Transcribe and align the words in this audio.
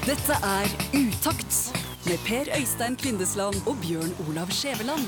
Dette 0.00 0.32
er 0.32 0.70
Utakt 0.96 1.56
med 2.06 2.22
Per 2.24 2.48
Øystein 2.56 2.94
Kvindesland 2.96 3.58
og 3.68 3.76
Bjørn 3.82 4.14
Olav 4.24 4.48
Skjæveland. 4.48 5.04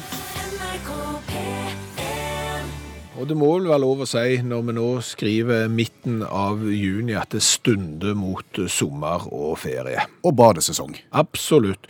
Og 3.17 3.29
det 3.29 3.37
må 3.41 3.49
vel 3.55 3.71
være 3.71 3.81
lov 3.81 4.03
å 4.05 4.09
si 4.11 4.43
når 4.45 4.67
vi 4.67 4.75
nå 4.77 4.91
skriver 5.09 5.73
midten 5.73 6.21
av 6.29 6.61
juni 6.69 7.17
at 7.17 7.33
det 7.33 7.41
stunder 7.41 8.13
mot 8.21 8.61
sommer 8.69 9.25
og 9.33 9.57
ferie. 9.65 10.05
Og 10.29 10.37
badesesong. 10.37 10.99
Absolutt. 11.09 11.89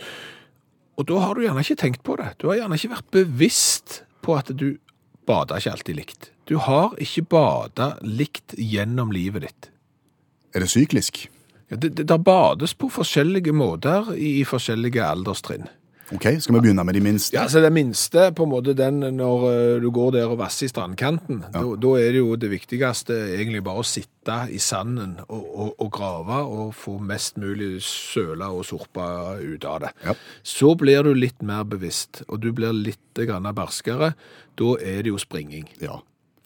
Og 0.95 1.11
da 1.11 1.19
har 1.25 1.35
du 1.35 1.43
gjerne 1.43 1.67
ikke 1.67 1.81
tenkt 1.83 2.07
på 2.07 2.15
det. 2.23 2.31
Du 2.39 2.47
har 2.53 2.61
gjerne 2.61 2.79
ikke 2.79 2.95
vært 2.95 3.13
bevisst 3.19 3.99
på 4.23 4.39
at 4.39 4.55
du 4.55 4.77
bader 5.27 5.59
ikke 5.59 5.75
alltid 5.75 5.99
likt. 5.99 6.31
Du 6.47 6.55
har 6.55 6.95
ikke 7.03 7.27
bada 7.35 7.93
likt 7.99 8.55
gjennom 8.55 9.11
livet 9.11 9.49
ditt. 9.49 9.73
Er 10.55 10.63
det 10.63 10.71
syklisk? 10.71 11.25
Det, 11.75 11.93
det, 11.97 12.07
der 12.09 12.17
bades 12.21 12.73
på 12.73 12.89
forskjellige 12.91 13.53
måter 13.55 14.13
i, 14.15 14.39
i 14.41 14.43
forskjellige 14.47 15.05
alderstrinn. 15.05 15.69
Ok, 16.13 16.25
skal 16.43 16.57
vi 16.57 16.61
begynne 16.65 16.83
med 16.85 16.97
de 16.97 17.01
minste? 17.01 17.33
Ja, 17.35 17.47
så 17.49 17.61
Det 17.63 17.71
minste 17.73 18.27
på 18.35 18.43
en 18.45 18.51
måte 18.51 18.75
den 18.77 18.99
når 19.17 19.45
eh, 19.49 19.81
du 19.81 19.89
går 19.91 20.11
der 20.17 20.29
og 20.29 20.37
vasser 20.41 20.67
i 20.67 20.69
strandkanten. 20.69 21.41
Da, 21.53 21.63
da 21.79 21.93
er 21.97 22.11
det 22.13 22.21
jo 22.21 22.35
det 22.37 22.51
viktigste 22.51 23.15
egentlig 23.37 23.63
bare 23.65 23.81
å 23.81 23.87
sitte 23.87 24.35
i 24.51 24.59
sanden 24.61 25.15
og, 25.27 25.41
og, 25.41 25.73
og 25.79 25.91
grave 25.95 26.39
og 26.43 26.73
få 26.77 26.99
mest 27.01 27.39
mulig 27.41 27.77
søle 27.87 28.51
og 28.51 28.65
sorpe 28.67 29.07
ut 29.41 29.65
av 29.65 29.85
det. 29.85 29.93
Ja. 30.05 30.17
Så 30.43 30.75
blir 30.79 31.07
du 31.07 31.13
litt 31.17 31.41
mer 31.41 31.63
bevisst, 31.63 32.25
og 32.27 32.43
du 32.43 32.51
blir 32.53 32.75
litt 32.75 32.99
grann 33.23 33.49
barskere. 33.55 34.13
Da 34.59 34.75
er 34.83 35.01
det 35.05 35.13
jo 35.13 35.21
springing. 35.21 35.69
Ja. 35.81 36.01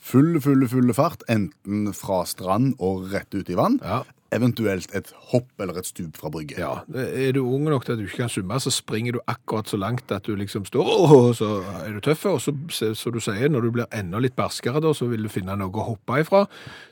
Full, 0.07 0.37
full, 0.39 0.63
full 0.71 0.93
fart, 0.95 1.25
enten 1.27 1.89
fra 1.97 2.21
strand 2.29 2.77
og 2.79 3.09
rett 3.11 3.33
ut 3.35 3.49
i 3.49 3.57
vann, 3.57 3.81
Ja. 3.83 4.05
Eventuelt 4.31 4.91
et 4.95 5.11
hopp 5.31 5.47
eller 5.63 5.77
et 5.79 5.85
stup 5.87 6.17
fra 6.19 6.29
brygge. 6.29 6.57
Ja, 6.59 6.81
Er 6.93 7.31
du 7.33 7.43
ung 7.45 7.63
nok 7.69 7.85
til 7.85 7.93
at 7.93 7.99
du 7.99 8.05
ikke 8.05 8.23
kan 8.25 8.29
svømme, 8.33 8.59
så 8.59 8.71
springer 8.71 9.13
du 9.13 9.19
akkurat 9.27 9.67
så 9.71 9.77
langt 9.79 10.11
at 10.11 10.23
du 10.27 10.35
liksom 10.35 10.65
står 10.65 10.87
og 11.15 11.35
så 11.35 11.63
er 11.85 11.93
du 11.93 11.99
tøff. 12.01 12.25
Og 12.25 12.41
så, 12.41 12.51
som 12.95 13.11
du 13.15 13.19
sier, 13.23 13.47
når 13.49 13.61
du 13.61 13.71
blir 13.71 13.87
enda 13.95 14.19
litt 14.19 14.35
barskere, 14.35 14.81
da, 14.83 14.91
så 14.93 15.07
vil 15.07 15.23
du 15.23 15.29
finne 15.29 15.55
noe 15.57 15.71
å 15.71 15.85
hoppe 15.93 16.19
ifra. 16.23 16.45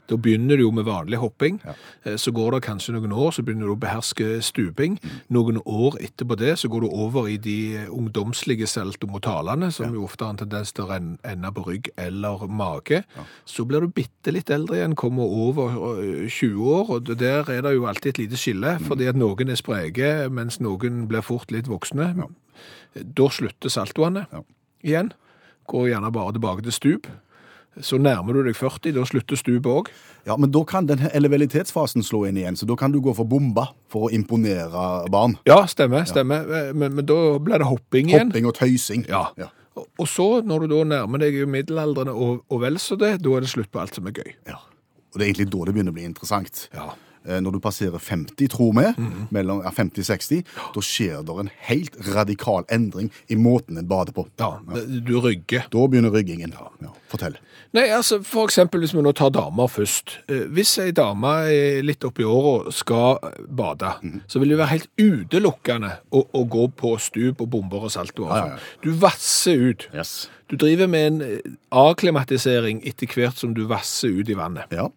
Da 0.07 0.15
begynner 0.21 0.55
du 0.59 0.63
jo 0.67 0.71
med 0.71 0.85
vanlig 0.85 1.17
hopping. 1.17 1.59
Ja. 1.65 1.73
Så 2.21 2.31
går 2.31 2.51
det 2.59 2.63
kanskje 2.67 2.93
noen 2.93 3.11
år, 3.11 3.31
så 3.33 3.41
begynner 3.43 3.65
du 3.67 3.73
å 3.73 3.79
beherske 3.81 4.39
stuping. 4.45 4.99
Noen 5.33 5.57
år 5.65 5.97
etterpå 6.05 6.37
det 6.37 6.53
så 6.61 6.69
går 6.69 6.85
du 6.85 6.89
over 6.93 7.27
i 7.31 7.37
de 7.41 7.57
ungdomslige 7.89 8.67
saltomortalene, 8.69 9.71
som 9.73 9.93
jo 9.97 10.03
ofte 10.05 10.25
har 10.27 10.35
en 10.35 10.41
tendens 10.43 10.71
til 10.77 10.85
å 10.85 10.93
ende 10.99 11.51
på 11.55 11.65
rygg 11.67 11.89
eller 11.97 12.45
mage. 12.47 13.01
Så 13.49 13.65
blir 13.65 13.81
du 13.81 13.89
bitte 13.97 14.31
litt 14.35 14.49
eldre 14.53 14.77
igjen, 14.79 14.93
kommer 14.95 15.25
over 15.25 15.73
øh, 15.97 16.29
20 16.29 16.69
år, 16.77 16.89
og 16.99 17.09
det- 17.09 17.24
der 17.25 17.49
er 17.57 17.61
det 17.65 17.73
jo 17.75 17.87
alltid 17.89 18.13
et 18.13 18.21
lite 18.23 18.39
skille, 18.39 18.77
fordi 18.85 19.09
at 19.11 19.17
noen 19.19 19.49
er 19.51 19.59
spreke, 19.59 20.13
mens 20.31 20.59
noen 20.63 21.05
blir 21.09 21.25
fort 21.25 21.51
litt 21.55 21.67
voksne. 21.71 22.11
Da 22.95 23.29
slutter 23.33 23.69
saltoene 23.73 24.27
Ja. 24.31 24.41
igjen. 24.85 25.11
Går 25.67 25.89
gjerne 25.89 26.11
bare 26.13 26.33
tilbake 26.37 26.63
til 26.63 26.71
stup. 26.75 27.07
Så 27.83 27.97
nærmer 27.99 28.31
du 28.37 28.43
deg 28.45 28.55
40, 28.55 28.93
da 28.95 29.01
slutter 29.03 29.35
stupet 29.35 29.65
òg. 29.67 29.89
Ja, 30.25 30.37
men 30.39 30.51
da 30.55 30.61
kan 30.63 30.85
den 30.87 31.01
elevelitetsfasen 31.11 32.05
slå 32.07 32.21
inn 32.29 32.37
igjen, 32.39 32.55
så 32.55 32.65
da 32.69 32.75
kan 32.79 32.93
du 32.93 33.01
gå 33.03 33.11
for 33.17 33.27
bomba 33.27 33.65
for 33.91 34.07
å 34.07 34.13
imponere 34.15 35.09
barn. 35.11 35.35
Ja, 35.45 35.65
stemmer. 35.67 36.05
stemmer. 36.07 36.45
Men, 36.73 36.95
men 36.95 37.05
da 37.05 37.17
blir 37.43 37.59
det 37.59 37.67
hopping 37.67 38.13
igjen. 38.13 38.29
Hopping 38.31 38.47
og 38.47 38.55
tøysing. 38.55 39.03
Ja. 39.09 39.25
Og- 39.75 39.89
Og 39.99 40.07
så, 40.07 40.41
når 40.45 40.59
du 40.61 40.67
da 40.71 40.83
nærmer 40.87 41.19
deg 41.19 41.41
middelaldrende 41.51 42.13
og, 42.15 42.45
og 42.49 42.61
vel 42.61 42.75
så 42.79 42.95
det, 42.97 43.21
da 43.21 43.29
er 43.35 43.41
det 43.43 43.49
slutt 43.51 43.69
på 43.71 43.81
alt 43.81 43.93
som 43.93 44.07
er 44.07 44.11
gøy. 44.15 44.31
Ja. 44.47 44.55
Og 45.11 45.19
det 45.19 45.21
er 45.27 45.33
egentlig 45.33 45.49
da 45.51 45.65
det 45.65 45.73
begynner 45.75 45.91
å 45.91 45.97
bli 45.97 46.05
interessant. 46.07 46.69
Ja. 46.73 46.93
Eh, 47.27 47.39
Når 47.41 47.51
du 47.57 47.59
passerer 47.59 47.97
50, 47.99 48.47
tror 48.51 48.73
vi, 48.77 48.85
mellom 49.33 49.61
ja, 49.65 49.71
50-60, 49.73 50.43
da 50.75 50.83
skjer 50.83 51.23
det 51.25 51.37
en 51.41 51.49
helt 51.69 51.97
radikal 52.15 52.65
endring 52.71 53.11
i 53.29 53.35
måten 53.39 53.77
en 53.81 53.87
bader 53.89 54.13
på. 54.15 54.27
Ja, 54.39 54.53
du 54.87 55.15
rygger. 55.23 55.67
Da 55.73 55.87
begynner 55.87 56.13
ryggingen. 56.13 56.53
Ja. 56.81 56.91
Fortell. 57.11 57.37
Nei, 57.75 57.87
altså, 57.91 58.21
for 58.23 58.47
eksempel 58.47 58.81
hvis 58.83 58.93
vi 58.95 59.03
nå 59.03 59.11
tar 59.17 59.33
damer 59.35 59.67
først. 59.71 60.19
Eh, 60.29 60.45
Hvis 60.55 60.77
ei 60.79 60.91
dame 60.95 61.33
er 61.51 61.81
litt 61.83 62.03
oppi 62.07 62.23
åra 62.23 62.71
skal 62.71 63.19
bade, 63.49 63.91
så 64.27 64.39
vil 64.39 64.53
det 64.53 64.59
være 64.61 64.73
helt 64.75 64.89
utelukkende 65.01 65.91
å, 66.11 66.23
å 66.33 66.45
gå 66.47 66.69
på 66.77 66.95
stup 67.01 67.41
og 67.43 67.51
bomber 67.51 67.87
og 67.89 67.91
salto. 67.91 68.29
Ja, 68.29 68.37
ja, 68.37 68.55
ja. 68.55 68.63
Du 68.85 68.93
vasser 69.01 69.59
ut. 69.71 69.89
Yes. 69.93 70.29
Du 70.49 70.55
driver 70.61 70.85
med 70.87 71.07
en 71.07 71.55
avklimatisering 71.73 72.25
akklimatisering 72.45 72.81
etter 72.85 73.07
hvert 73.11 73.37
som 73.39 73.53
du 73.55 73.65
vasser 73.69 74.13
ut 74.13 74.29
i 74.29 74.35
vannet. 74.37 74.71
Ja. 74.71 74.89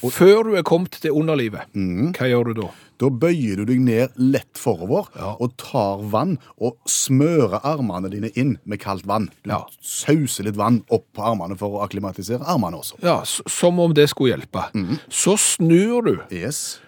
Før 0.00 0.42
du 0.44 0.56
er 0.56 0.62
kommet 0.62 0.90
til 1.00 1.10
underlivet, 1.16 1.60
hva 1.74 2.28
gjør 2.28 2.50
du 2.52 2.60
da? 2.62 2.68
Da 2.98 3.10
bøyer 3.12 3.56
du 3.60 3.64
deg 3.68 3.80
ned 3.84 4.14
lett 4.16 4.56
forover 4.56 5.08
Ja. 5.16 5.34
og 5.38 5.56
tar 5.60 5.98
vann 6.08 6.38
og 6.58 6.78
smører 6.88 7.60
armene 7.62 8.08
dine 8.10 8.30
inn 8.36 8.58
med 8.64 8.80
kaldt 8.80 9.04
vann. 9.06 9.28
Du 9.44 9.50
Ja. 9.50 9.64
sauser 9.82 10.44
litt 10.44 10.56
vann 10.56 10.82
opp 10.90 11.04
på 11.14 11.22
armene 11.22 11.56
for 11.58 11.68
å 11.76 11.82
akklimatisere 11.86 12.40
armene 12.46 12.76
også. 12.80 12.94
Ja, 13.02 13.22
Som 13.24 13.78
om 13.80 13.92
det 13.92 14.08
skulle 14.08 14.36
hjelpe. 14.36 14.64
Så 15.10 15.36
snur 15.36 16.02
du 16.04 16.20
Yes. 16.30 16.80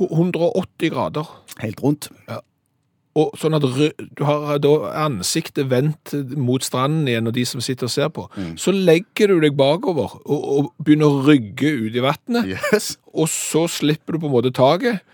180 0.00 0.90
grader. 0.90 1.26
Helt 1.60 1.80
rundt. 1.82 2.08
Og 3.14 3.36
sånn 3.38 3.54
at 3.54 3.62
du 3.62 4.22
har 4.26 4.58
da 4.58 4.72
ansiktet 5.04 5.68
vendt 5.70 6.10
mot 6.34 6.64
stranden 6.66 7.06
igjen, 7.06 7.28
og 7.30 7.36
de 7.36 7.44
som 7.46 7.62
sitter 7.62 7.86
og 7.86 7.92
ser 7.94 8.08
på. 8.10 8.24
Så 8.58 8.74
legger 8.74 9.30
du 9.30 9.36
deg 9.44 9.54
bakover 9.58 10.16
og, 10.24 10.40
og 10.56 10.72
begynner 10.82 11.12
å 11.12 11.22
rygge 11.28 11.70
ut 11.86 11.94
i 11.94 12.02
vannet, 12.02 12.50
Yes. 12.56 12.96
og 13.14 13.28
så 13.30 13.68
slipper 13.70 14.16
du 14.16 14.24
på 14.24 14.30
en 14.30 14.34
måte 14.34 14.50
taket, 14.54 15.04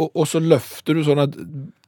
og, 0.00 0.08
og 0.14 0.24
så 0.26 0.40
løfter 0.40 0.96
du 0.96 1.04
sånn 1.04 1.20
at 1.22 1.36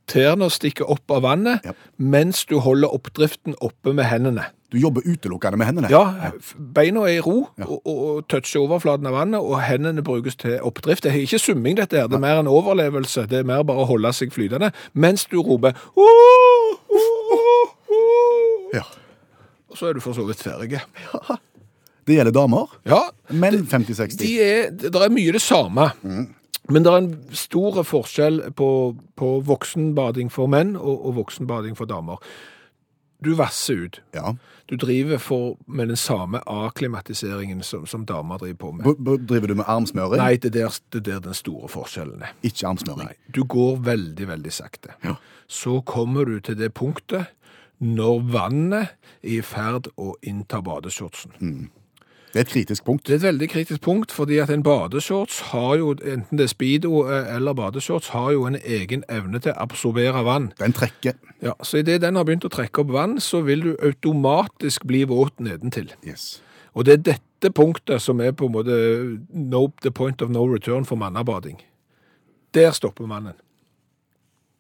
tærne 0.07 0.47
stikker 0.53 0.87
opp 0.93 1.11
av 1.11 1.25
vannet, 1.25 1.65
yep. 1.67 1.81
mens 1.99 2.45
du 2.47 2.59
holder 2.63 2.93
oppdriften 2.95 3.57
oppe 3.65 3.97
med 3.97 4.07
hendene. 4.13 4.45
Du 4.73 4.79
jobber 4.83 5.05
utelukkende 5.07 5.59
med 5.61 5.69
hendene. 5.69 5.89
Ja, 5.93 6.33
beina 6.75 7.05
er 7.07 7.21
i 7.21 7.21
ro 7.23 7.37
og, 7.47 7.75
og, 7.87 7.97
og 7.97 8.25
toucher 8.31 8.65
overflaten 8.65 9.07
av 9.07 9.15
vannet, 9.15 9.39
og 9.39 9.61
hendene 9.63 10.03
brukes 10.03 10.35
til 10.41 10.57
oppdrift. 10.67 11.05
Det 11.07 11.13
er 11.13 11.23
ikke 11.23 11.39
summing 11.39 11.79
dette 11.79 12.01
her, 12.01 12.09
det 12.11 12.19
er 12.19 12.25
mer 12.25 12.41
en 12.43 12.51
overlevelse. 12.51 13.29
Det 13.31 13.41
er 13.41 13.47
mer 13.47 13.63
bare 13.67 13.85
å 13.85 13.91
holde 13.93 14.11
seg 14.17 14.35
flytende, 14.35 14.73
mens 14.93 15.27
du 15.31 15.39
roper 15.39 15.77
oh, 15.95 16.73
oh, 16.91 17.77
oh, 17.95 18.73
Ja. 18.75 18.83
Og 19.71 19.79
så 19.79 19.91
er 19.91 19.95
du 19.97 20.03
for 20.03 20.17
så 20.17 20.25
vidt 20.27 20.43
ferdig. 20.43 20.81
Det 22.07 22.15
gjelder 22.19 22.35
damer, 22.35 22.75
Ja, 22.87 23.01
men 23.35 23.63
50-60. 23.67 24.19
de 24.19 24.35
det 24.91 24.95
er 24.95 25.15
mye 25.15 25.33
det 25.35 25.43
samme. 25.43 25.91
Men 26.67 26.83
det 26.83 26.91
er 26.91 26.99
en 26.99 27.11
stor 27.35 27.83
forskjell 27.87 28.41
på, 28.59 28.69
på 29.19 29.33
voksenbading 29.47 30.31
for 30.35 30.51
menn 30.51 30.75
og, 30.77 31.07
og 31.07 31.17
voksenbading 31.21 31.77
for 31.79 31.87
damer. 31.91 32.23
Du 33.27 33.35
vasser 33.35 33.87
ut. 33.87 34.01
Ja. 34.15 34.37
Du 34.71 34.77
driver 34.79 35.19
for, 35.23 35.57
med 35.67 35.89
den 35.91 35.99
samme 35.99 36.41
aklimatiseringen 36.47 37.63
som, 37.63 37.87
som 37.87 38.05
damer 38.07 38.39
driver 38.39 38.59
på 38.61 38.73
med. 38.73 38.87
B 38.87 38.95
b 38.99 39.17
driver 39.27 39.51
du 39.51 39.55
med 39.59 39.67
armsmøring? 39.71 40.21
Nei, 40.23 40.37
det 40.43 40.53
er 40.53 40.57
der, 40.61 40.79
er 40.95 41.05
der 41.09 41.25
den 41.25 41.35
store 41.35 41.71
forskjellen 41.71 42.23
er. 42.23 42.35
Ikke 42.47 42.69
armsmøring. 42.71 43.11
Nei, 43.11 43.33
du 43.35 43.43
går 43.51 43.81
veldig, 43.87 44.29
veldig 44.31 44.53
sakte. 44.55 44.95
Ja. 45.05 45.17
Så 45.47 45.81
kommer 45.87 46.27
du 46.27 46.39
til 46.41 46.59
det 46.59 46.73
punktet 46.75 47.33
når 47.83 48.23
vannet 48.33 48.95
er 49.23 49.35
i 49.37 49.41
ferd 49.45 49.91
å 50.01 50.15
innta 50.25 50.63
badeshortsen. 50.65 51.35
Det 52.37 52.43
er 52.43 52.45
et 52.45 52.53
kritisk 52.53 52.85
punkt. 52.85 53.07
Det 53.07 53.13
er 53.13 53.17
et 53.17 53.23
veldig 53.23 53.49
kritisk 53.49 53.81
punkt, 53.81 54.13
fordi 54.13 54.39
at 54.39 54.51
en 54.51 54.63
badeshorts 54.63 55.39
har 55.41 55.77
jo, 55.81 55.95
enten 56.05 56.39
det 56.39 56.45
er 56.45 56.51
speedo 56.53 56.99
eh, 57.09 57.35
eller 57.37 57.53
badeshorts, 57.57 58.09
har 58.09 58.31
jo 58.31 58.43
en 58.45 58.59
egen 58.61 59.05
evne 59.09 59.39
til 59.41 59.55
å 59.55 59.63
absorbere 59.65 60.21
vann. 60.25 60.51
Den 60.61 60.75
trekker. 60.77 61.17
Ja, 61.41 61.55
så 61.65 61.81
idet 61.81 62.03
den 62.03 62.21
har 62.21 62.27
begynt 62.29 62.45
å 62.45 62.51
trekke 62.53 62.83
opp 62.83 62.93
vann, 62.93 63.15
så 63.25 63.41
vil 63.47 63.65
du 63.65 63.71
automatisk 63.81 64.85
bli 64.85 65.01
våt 65.09 65.41
nedentil. 65.41 65.89
Yes. 66.05 66.43
Og 66.75 66.85
det 66.85 66.99
er 66.99 67.07
dette 67.07 67.53
punktet 67.57 68.05
som 68.05 68.21
er 68.21 68.37
på 68.37 68.51
en 68.51 68.55
måte 68.59 68.77
no, 69.33 69.71
the 69.81 69.91
point 69.91 70.21
of 70.21 70.29
no 70.29 70.45
return 70.45 70.85
for 70.85 71.01
mannabading. 71.01 71.57
Der 72.53 72.77
stopper 72.77 73.09
mannen. 73.09 73.41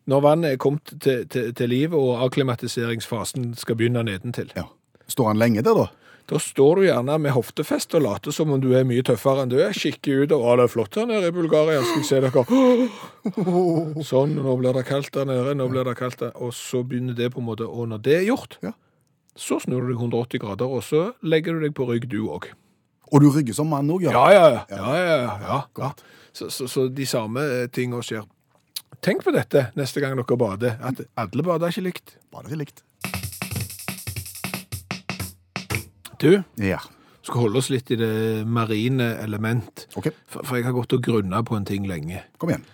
Når 0.09 0.25
vannet 0.25 0.53
er 0.55 0.65
kommet 0.65 0.97
til, 0.97 1.29
til, 1.29 1.53
til 1.53 1.69
livet 1.69 2.01
og 2.01 2.25
akklimatiseringsfasen 2.25 3.53
skal 3.55 3.77
begynne 3.77 4.09
nedentil. 4.09 4.49
Ja. 4.57 4.65
Står 5.13 5.35
han 5.35 5.45
lenge 5.45 5.61
der, 5.61 5.77
da? 5.77 6.06
Da 6.27 6.41
står 6.43 6.81
du 6.81 6.85
gjerne 6.89 7.17
med 7.23 7.31
hoftefest 7.37 7.95
og 7.95 8.03
later 8.03 8.35
som 8.35 8.51
om 8.51 8.59
du 8.59 8.73
er 8.75 8.87
mye 8.89 9.05
tøffere 9.07 9.45
enn 9.45 9.51
du 9.53 9.61
er. 9.63 9.71
Kikker 9.77 10.25
ut 10.25 10.33
og 10.35 10.43
«Å, 10.43 10.55
det 10.59 10.65
er 10.67 10.73
flott 10.73 10.99
her 10.99 11.07
nede 11.07 11.29
i 11.31 11.35
Bulgaria, 11.37 11.85
skal 11.87 12.03
jeg 12.03 12.09
se 12.09 12.19
dere. 12.25 12.43
Sånn, 14.11 14.35
nå 14.43 14.57
blir 14.59 14.75
det 14.75 14.83
kaldt 14.89 15.13
der 15.15 15.29
nede, 15.29 15.55
nå 15.55 15.69
blir 15.71 15.87
det 15.87 15.95
kaldt 16.01 16.25
der. 16.25 16.33
Og 16.43 16.51
så 16.57 16.83
begynner 16.83 17.15
det 17.19 17.31
på 17.35 17.43
en 17.43 17.47
måte, 17.47 17.69
og 17.71 17.87
når 17.93 18.03
det 18.03 18.17
er 18.21 18.27
gjort, 18.33 18.59
Ja. 18.67 18.73
så 19.39 19.61
snur 19.63 19.87
du 19.87 19.93
deg 19.93 20.01
180 20.03 20.43
grader, 20.43 20.67
og 20.67 20.83
så 20.83 21.13
legger 21.23 21.55
du 21.55 21.61
deg 21.67 21.75
på 21.79 21.87
rygg 21.87 22.09
du 22.11 22.25
òg. 22.27 22.51
Og 23.13 23.23
du 23.23 23.29
rygger 23.31 23.55
som 23.55 23.71
mann 23.71 23.87
òg, 23.87 24.09
ja? 24.09 24.11
Ja, 24.17 24.27
ja, 24.33 24.49
ja. 24.51 24.65
ja, 24.71 24.97
ja, 24.97 25.05
ja, 25.07 25.39
ja, 25.47 25.61
ja. 25.79 25.93
Så, 26.35 26.51
så, 26.51 26.67
så 26.67 26.89
de 26.91 27.07
samme 27.07 27.69
tingene 27.71 28.03
skjer. 28.03 28.27
Tenk 29.05 29.23
på 29.23 29.31
dette 29.31 29.69
neste 29.79 30.03
gang 30.03 30.17
dere 30.19 30.39
bader, 30.41 30.75
at 30.83 31.05
alle 31.15 31.45
bader 31.47 31.71
ikke 31.71 31.87
likt. 31.87 32.17
Bader 32.35 32.51
ikke 32.51 32.65
likt. 32.65 32.83
Du, 36.21 36.43
Ja. 36.63 36.79
skal 37.23 37.41
holde 37.41 37.59
oss 37.59 37.71
litt 37.71 37.91
i 37.91 37.97
det 37.97 38.47
marine 38.47 39.17
element. 39.23 39.87
OK, 39.97 40.09
For, 40.27 40.43
for 40.47 40.57
jeg 40.57 40.65
har 40.65 40.73
gått 40.73 40.93
og 40.93 41.03
grunna 41.03 41.43
på 41.43 41.57
en 41.57 41.65
ting 41.65 41.87
lenge. 41.87 42.23
kom 42.39 42.51
igjen. 42.51 42.65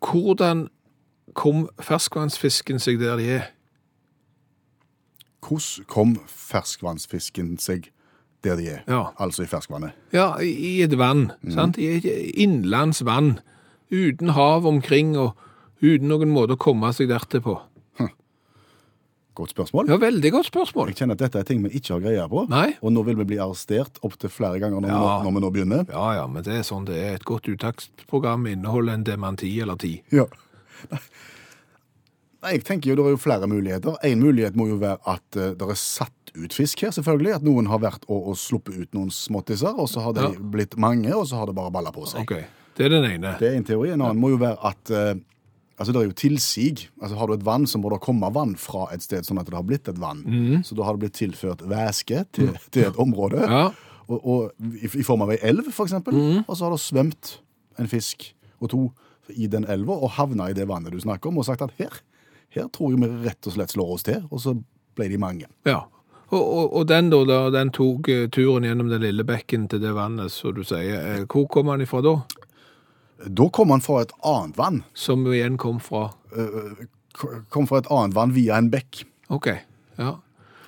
Hvordan 0.00 0.68
kom 1.34 1.68
ferskvannsfisken 1.78 2.80
seg 2.80 2.98
der 2.98 3.16
de 3.20 3.28
er? 3.36 3.50
Hvordan 5.44 5.86
kom 5.88 6.16
ferskvannsfisken 6.26 7.58
seg 7.60 7.90
der 8.44 8.56
de 8.56 8.68
er? 8.70 8.82
Ja. 8.88 9.02
Altså 9.20 9.44
i 9.44 9.50
ferskvannet. 9.50 9.92
Ja, 10.12 10.34
i 10.40 10.80
et 10.84 10.96
vann, 10.98 11.30
sant? 11.52 11.78
I 11.78 11.86
et 11.98 12.08
innlands 12.40 13.02
vann, 13.04 13.38
uten 13.92 14.32
hav 14.36 14.66
omkring 14.66 15.16
og 15.18 15.36
uten 15.82 16.08
noen 16.08 16.32
måte 16.32 16.56
å 16.56 16.60
komme 16.60 16.92
seg 16.96 17.08
dertil 17.12 17.40
på. 17.44 17.58
Godt 19.38 19.52
spørsmål. 19.54 19.86
Ja, 19.88 19.96
veldig 20.02 20.30
godt 20.34 20.46
spørsmål. 20.50 20.88
Jeg 20.90 20.96
kjenner 21.00 21.14
at 21.14 21.20
dette 21.22 21.38
er 21.38 21.44
ting 21.46 21.62
vi 21.62 21.70
ikke 21.78 21.94
har 21.94 22.00
greie 22.02 22.24
på. 22.28 22.42
Nei. 22.50 22.74
Og 22.82 22.90
nå 22.92 23.04
vil 23.06 23.16
vi 23.20 23.24
bli 23.30 23.38
arrestert 23.38 24.00
opptil 24.02 24.28
flere 24.32 24.58
ganger 24.58 24.80
når, 24.82 24.88
vi 24.88 24.94
Ja. 24.96 25.00
nå- 25.00 25.24
når 25.24 25.32
vi 25.36 25.40
nå 25.44 25.50
begynner. 25.54 25.84
Ja, 25.88 26.06
ja, 26.18 26.26
men 26.26 26.42
det 26.42 26.52
er 26.58 26.62
sånn 26.66 26.84
det 26.84 26.96
er. 26.98 27.14
Et 27.14 27.24
godt 27.24 27.46
uttaksprogram 27.48 28.46
inneholder 28.50 28.92
en 28.94 29.04
demanti 29.04 29.52
eller 29.62 29.76
ti. 29.76 30.02
Ja. 30.10 30.24
Nei, 32.42 32.54
jeg 32.56 32.64
tenker 32.64 32.90
jo 32.90 32.96
Det 32.96 33.04
er 33.04 33.10
jo 33.14 33.20
flere 33.20 33.46
muligheter. 33.50 33.96
En 34.02 34.20
mulighet 34.22 34.56
må 34.56 34.66
jo 34.70 34.78
være 34.80 34.98
at 35.12 35.36
uh, 35.36 35.50
det 35.54 35.66
er 35.68 35.74
satt 35.78 36.32
ut 36.34 36.54
fisk 36.56 36.80
her, 36.86 36.90
selvfølgelig. 36.96 37.34
At 37.36 37.42
noen 37.44 37.66
har 37.68 37.78
vært 37.82 38.06
og, 38.08 38.30
og 38.32 38.36
sluppet 38.40 38.78
ut 38.80 38.94
noen 38.96 39.10
småttiser, 39.12 39.76
og 39.78 39.88
så 39.92 40.00
har 40.00 40.12
de 40.16 40.20
Ja. 40.22 40.30
blitt 40.40 40.76
mange, 40.80 41.12
og 41.14 41.26
så 41.28 41.36
har 41.36 41.46
det 41.50 41.54
bare 41.58 41.70
balla 41.74 41.92
på 41.92 42.06
seg. 42.08 42.22
Ok, 42.22 42.36
det 42.78 42.86
er 42.86 42.88
den 42.88 43.04
ene. 43.10 43.34
Det 43.38 43.50
er 43.52 43.56
en 43.58 43.64
teori. 43.68 43.90
En 43.92 44.00
annen 44.00 44.18
må 44.20 44.30
jo 44.32 44.38
være 44.40 44.56
at 44.64 44.90
uh, 44.90 45.14
Altså, 45.80 45.94
det 45.96 46.00
er 46.02 46.08
jo 46.10 46.16
tilsig. 46.20 46.88
Altså, 47.00 47.16
Har 47.16 47.26
du 47.30 47.32
et 47.38 47.44
vann, 47.46 47.64
så 47.66 47.78
må 47.80 47.88
det 47.88 48.02
komme 48.04 48.28
vann 48.36 48.52
fra 48.60 48.82
et 48.92 49.00
sted, 49.02 49.24
sånn 49.24 49.40
at 49.40 49.48
det 49.48 49.56
har 49.56 49.64
blitt 49.64 49.88
et 49.88 49.96
vann. 50.00 50.20
Så 50.66 50.76
da 50.76 50.84
har 50.84 50.92
det 50.98 51.06
blitt 51.06 51.16
tilført 51.16 51.62
væske 51.70 52.26
til, 52.36 52.50
til 52.70 52.84
et 52.90 52.98
område. 53.00 53.40
Ja. 53.48 53.70
Og, 54.10 54.18
og 54.20 54.74
i, 54.76 54.90
I 55.00 55.06
form 55.06 55.22
av 55.24 55.32
ei 55.32 55.38
elv, 55.48 55.70
for 55.72 55.88
eksempel. 55.88 56.18
Og 56.44 56.52
så 56.58 56.66
har 56.66 56.74
det 56.76 56.82
svømt 56.84 57.38
en 57.80 57.88
fisk 57.88 58.28
og 58.60 58.68
to 58.74 58.82
i 59.32 59.46
den 59.48 59.64
elva 59.70 59.94
og 59.94 60.10
havna 60.18 60.50
i 60.50 60.56
det 60.58 60.66
vannet 60.68 60.92
du 60.92 60.98
snakker 61.00 61.30
om, 61.30 61.38
og 61.40 61.46
sagt 61.46 61.62
at 61.64 61.72
her, 61.78 62.00
her 62.50 62.66
tror 62.74 62.90
jeg 62.92 63.00
vi 63.00 63.08
rett 63.28 63.46
og 63.48 63.54
slett 63.56 63.72
slår 63.72 63.94
oss 63.96 64.04
til. 64.04 64.20
Og 64.28 64.42
så 64.42 64.56
ble 64.98 65.08
de 65.08 65.16
mange. 65.22 65.48
Ja. 65.64 65.84
Og, 66.30 66.42
og, 66.42 66.66
og 66.76 66.84
den 66.90 67.08
da, 67.10 67.22
da, 67.26 67.38
den 67.54 67.70
tok 67.74 68.06
eh, 68.12 68.26
turen 68.30 68.66
gjennom 68.68 68.90
den 68.92 69.02
lille 69.02 69.24
bekken 69.26 69.64
til 69.70 69.80
det 69.82 69.94
vannet, 69.96 70.30
så 70.30 70.52
du 70.54 70.60
sier. 70.66 71.00
Eh, 71.16 71.24
Hvor 71.30 71.48
kom 71.50 71.72
han 71.72 71.82
ifra 71.82 72.02
da? 72.04 72.12
Da 73.26 73.48
kom 73.52 73.74
han 73.74 73.84
fra 73.84 74.00
et 74.04 74.14
annet 74.24 74.56
vann. 74.58 74.82
Som 74.94 75.26
igjen 75.32 75.58
kom 75.60 75.80
fra 75.82 76.10
eh, 76.36 76.86
Kom 77.50 77.66
fra 77.66 77.80
et 77.82 77.90
annet 77.90 78.14
vann 78.16 78.32
via 78.32 78.56
en 78.60 78.70
bekk. 78.72 79.02
Ok, 79.34 79.48
ja. 79.98 80.14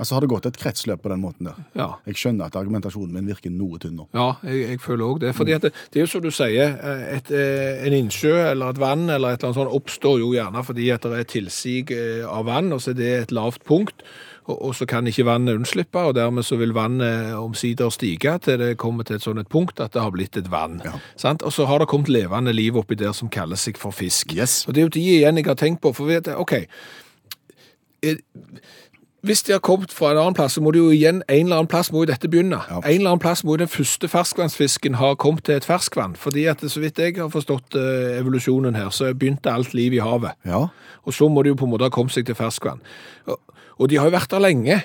Altså 0.02 0.16
har 0.16 0.24
det 0.24 0.32
gått 0.32 0.46
et 0.48 0.56
kretsløp 0.58 1.04
på 1.04 1.10
den 1.12 1.20
måten 1.22 1.46
der. 1.46 1.58
Ja. 1.78 1.86
Jeg 2.08 2.18
skjønner 2.18 2.48
at 2.50 2.56
argumentasjonen 2.58 3.14
min 3.14 3.28
virker 3.30 3.52
noe 3.54 3.78
tynn 3.78 3.94
nå. 4.00 4.08
Ja, 4.16 4.32
jeg, 4.42 4.64
jeg 4.72 4.80
føler 4.82 5.04
òg 5.06 5.20
det. 5.22 5.30
Fordi 5.38 5.54
det, 5.62 5.70
det 5.92 6.00
er 6.00 6.06
jo 6.06 6.10
som 6.10 6.24
du 6.24 6.30
sier, 6.34 6.74
eh, 6.74 7.04
et, 7.18 7.30
eh, 7.30 7.84
en 7.86 7.96
innsjø 8.00 8.32
eller 8.48 8.74
et 8.74 8.80
vann 8.82 9.04
eller 9.06 9.36
et 9.36 9.38
eller 9.38 9.52
annet 9.52 9.60
sånt 9.60 9.76
oppstår 9.78 10.18
jo 10.24 10.32
gjerne 10.34 10.64
fordi 10.66 10.90
at 10.94 11.06
det 11.06 11.20
er 11.20 11.30
tilsig 11.30 11.94
eh, 11.94 12.26
av 12.26 12.48
vann, 12.50 12.72
og 12.74 12.82
så 12.82 12.90
er 12.94 12.98
det 12.98 13.12
et 13.20 13.36
lavt 13.36 13.62
punkt. 13.68 14.02
Og, 14.50 14.74
så 14.74 14.86
kan 14.86 15.06
ikke 15.06 15.24
vannet 15.26 15.54
unnslippe, 15.54 15.98
og 15.98 16.14
dermed 16.14 16.42
så 16.42 16.56
vil 16.58 16.74
vannet 16.74 17.34
omsider 17.38 17.90
stige 17.94 18.38
til 18.42 18.58
det 18.58 18.76
kommer 18.78 19.06
til 19.06 19.16
et 19.16 19.22
sånt 19.22 19.48
punkt 19.48 19.80
at 19.80 19.94
det 19.94 20.02
har 20.02 20.10
blitt 20.10 20.36
et 20.36 20.50
vann. 20.50 20.80
Ja. 20.84 20.98
Sant? 21.16 21.42
Og 21.42 21.52
så 21.52 21.66
har 21.70 21.78
det 21.78 21.88
kommet 21.88 22.10
levende 22.10 22.52
liv 22.52 22.76
oppi 22.76 22.98
der 22.98 23.12
som 23.14 23.30
kaller 23.30 23.56
seg 23.56 23.78
for 23.78 23.94
fisk. 23.94 24.34
Yes. 24.34 24.64
Og 24.66 24.74
det 24.74 24.82
er 24.82 24.88
jo 24.88 24.94
de 24.98 25.04
igjen 25.16 25.38
jeg 25.38 25.46
har 25.46 25.58
tenkt 25.60 25.82
på, 25.82 25.92
for 25.94 26.10
vet 26.10 26.26
du, 26.26 26.34
OK. 26.34 26.52
er, 28.02 28.18
Hvis 29.22 29.42
de 29.46 29.52
har 29.52 29.62
kommet 29.62 29.92
fra 29.94 30.10
en 30.10 30.18
annen 30.18 30.34
plass, 30.34 30.58
så 30.58 30.60
må 30.60 30.72
det 30.74 30.82
jo 30.82 30.90
igjen 30.90 31.22
en 31.28 31.44
eller 31.46 31.60
annen 31.60 31.70
plass 31.70 31.92
må 31.92 32.02
jo 32.02 32.10
dette 32.10 32.26
begynne. 32.28 32.58
Ja. 32.66 32.80
En 32.82 32.98
eller 32.98 33.12
annen 33.12 33.22
plass 33.22 33.44
må 33.44 33.54
jo 33.54 33.62
den 33.62 33.70
første 33.70 34.10
ferskvannsfisken 34.10 34.98
ha 34.98 35.14
kommet 35.14 35.44
til 35.46 35.54
et 35.54 35.68
ferskvann. 35.68 36.16
Fordi 36.18 36.48
at 36.50 36.66
så 36.66 36.82
vidt 36.82 36.98
jeg 36.98 37.14
har 37.20 37.30
forstått 37.30 37.78
uh, 37.78 38.18
evolusjonen 38.18 38.74
her, 38.74 38.90
så 38.90 39.14
begynte 39.14 39.54
alt 39.54 39.74
liv 39.78 39.94
i 39.94 40.02
havet. 40.02 40.34
Ja. 40.44 40.66
Og 41.06 41.14
så 41.14 41.30
må 41.30 41.46
det 41.46 41.54
jo 41.54 41.62
på 41.62 41.70
en 41.70 41.76
måte 41.76 41.86
ha 41.86 41.94
kommet 41.94 42.18
seg 42.18 42.26
til 42.26 42.34
ferskvann. 42.34 42.82
Og, 43.30 43.38
og 43.82 43.90
de 43.90 43.98
har 44.00 44.08
jo 44.08 44.14
vært 44.16 44.30
der 44.32 44.44
lenge. 44.44 44.78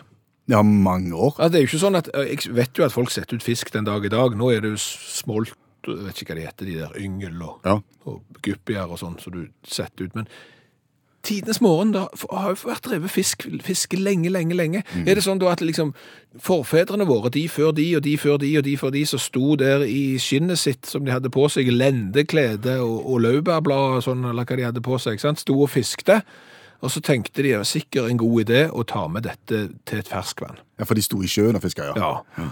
Ja, 0.48 0.62
mange 0.64 1.12
år. 1.14 1.36
Altså, 1.38 1.52
det 1.54 1.60
er 1.60 1.64
jo 1.66 1.70
ikke 1.70 1.84
sånn 1.86 1.98
at, 2.00 2.10
eh, 2.16 2.30
Jeg 2.34 2.54
vet 2.56 2.78
jo 2.80 2.86
at 2.88 2.94
folk 2.96 3.12
setter 3.12 3.36
ut 3.36 3.44
fisk 3.44 3.72
den 3.74 3.84
dag 3.88 4.06
i 4.06 4.12
dag. 4.14 4.36
Nå 4.40 4.50
er 4.56 4.62
det 4.64 4.74
jo 4.74 4.78
smolt, 4.82 5.54
jeg 5.88 6.04
vet 6.06 6.22
ikke 6.24 6.34
hva 6.34 6.38
de 6.40 6.46
heter, 6.48 6.66
de 6.66 6.78
der 6.82 7.00
yngel 7.04 7.42
og, 7.44 7.60
Ja. 7.68 7.80
og 8.08 8.22
guppier 8.42 8.88
og 8.90 8.98
sånn, 9.00 9.20
som 9.22 9.34
du 9.34 9.50
setter 9.68 10.06
ut. 10.08 10.16
Men 10.16 10.28
tidenes 11.28 11.60
morgen 11.60 11.92
da, 11.92 12.06
har 12.32 12.54
jo 12.56 12.70
vært 12.70 12.86
drevet 12.88 13.12
fisk, 13.12 13.44
fiske 13.62 13.98
lenge, 14.00 14.30
lenge, 14.32 14.56
lenge. 14.56 14.84
Er 15.06 15.16
det 15.16 15.24
sånn 15.26 15.40
da 15.42 15.50
at 15.52 15.60
liksom 15.60 15.94
forfedrene 16.40 17.06
våre, 17.10 17.30
de 17.34 17.48
før 17.52 17.74
de, 17.76 17.88
og 17.98 18.04
de 18.04 18.16
før 18.18 18.38
de, 18.40 18.54
og 18.58 18.64
de 18.64 18.76
før 18.80 18.92
de, 18.96 19.04
som 19.06 19.20
sto 19.20 19.56
der 19.60 19.84
i 19.84 20.16
skinnet 20.18 20.58
sitt 20.62 20.86
som 20.88 21.04
de 21.04 21.12
hadde 21.12 21.30
på 21.34 21.50
seg, 21.52 21.68
lendeklede 21.74 22.78
og, 22.80 23.02
og 23.04 23.20
laurbærblad 23.26 23.98
og 24.00 24.04
sånn, 24.08 24.24
eller 24.30 24.48
hva 24.48 24.56
de 24.56 24.64
hadde 24.70 24.82
på 24.86 25.00
seg, 25.04 25.18
ikke 25.18 25.28
sant? 25.28 25.44
sto 25.44 25.58
og 25.62 25.70
fiskte. 25.74 26.22
Og 26.82 26.92
så 26.94 27.02
tenkte 27.02 27.42
de 27.42 27.50
det 27.50 27.58
var 27.58 27.66
sikkert 27.66 28.10
en 28.12 28.18
god 28.22 28.44
idé 28.46 28.68
å 28.70 28.84
ta 28.86 29.08
med 29.08 29.24
dette 29.24 29.70
til 29.86 29.98
et 30.00 30.08
ferskvann. 30.08 30.58
Ja, 30.78 30.86
For 30.86 30.94
de 30.94 31.02
sto 31.02 31.22
i 31.24 31.28
sjøen 31.28 31.56
og 31.58 31.62
fiska, 31.64 31.88
ja. 31.96 32.12
Ja. 32.38 32.50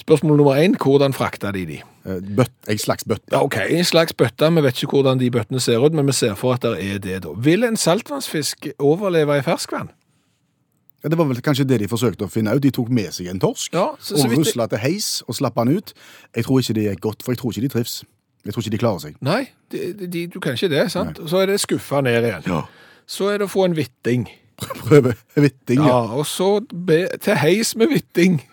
Spørsmål 0.00 0.36
nummer 0.40 0.56
én, 0.56 0.76
hvordan 0.80 1.12
frakta 1.12 1.50
de 1.52 1.66
de? 1.68 1.76
Eh, 2.08 2.20
Bøtt, 2.36 2.54
en 2.72 2.78
slags 2.80 3.04
bøtte. 3.04 3.28
Ja, 3.34 3.42
ok, 3.44 3.56
en 3.68 3.84
slags 3.84 4.14
bøtte. 4.16 4.48
Vi 4.56 4.62
vet 4.64 4.78
ikke 4.82 4.94
hvordan 4.96 5.18
de 5.20 5.28
bøttene 5.30 5.60
ser 5.60 5.82
ut, 5.84 5.92
men 5.92 6.06
vi 6.08 6.12
ser 6.16 6.34
for 6.40 6.54
at 6.56 6.62
det 6.64 6.78
er 6.94 6.98
det 7.04 7.18
da. 7.26 7.34
Vil 7.36 7.64
en 7.68 7.76
saltvannsfisk 7.76 8.70
overleve 8.78 9.36
i 9.36 9.42
ferskvann? 9.44 9.90
Ja, 11.04 11.08
det 11.08 11.18
var 11.18 11.28
vel 11.28 11.40
kanskje 11.44 11.64
det 11.68 11.78
de 11.80 11.88
forsøkte 11.88 12.24
å 12.24 12.30
finne 12.32 12.52
ut. 12.56 12.62
De 12.64 12.70
tok 12.70 12.88
med 12.92 13.12
seg 13.12 13.28
en 13.32 13.38
torsk 13.40 13.72
Ja, 13.76 13.90
så- 14.00 14.16
så 14.16 14.24
og 14.26 14.32
rusla 14.38 14.66
til 14.68 14.78
heis 14.78 15.22
og 15.28 15.34
slapp 15.34 15.54
han 15.56 15.68
ut. 15.68 15.92
Jeg 16.34 16.44
tror 16.44 16.60
ikke 16.60 16.74
det 16.74 16.84
gikk 16.96 17.00
godt, 17.00 17.22
for 17.22 17.32
jeg 17.32 17.38
tror 17.38 17.52
ikke 17.52 17.60
de 17.62 17.68
trives. 17.68 18.04
Jeg 18.44 18.54
tror 18.54 18.62
ikke 18.62 18.70
de 18.70 18.78
klarer 18.78 19.00
seg. 19.00 19.14
Nei, 19.20 19.48
de, 19.70 19.92
de, 20.06 20.26
du 20.26 20.40
kan 20.40 20.52
ikke 20.54 20.68
det, 20.70 20.90
sant? 20.90 21.16
Så 21.28 21.36
er 21.42 21.46
det 21.46 21.60
skuffa 21.60 22.00
ned 22.02 22.24
igjen. 22.24 22.46
Ja. 22.46 22.62
Så 23.10 23.30
er 23.32 23.40
det 23.42 23.48
å 23.48 23.52
få 23.52 23.64
en 23.66 23.74
vitting. 23.78 24.28
Prøve 24.60 25.14
vitting, 25.40 25.80
Ja, 25.80 25.88
ja. 26.04 26.18
og 26.20 26.26
så 26.28 26.50
be, 26.70 27.06
til 27.24 27.38
heis 27.40 27.72
med 27.80 27.90
vitting. 27.94 28.40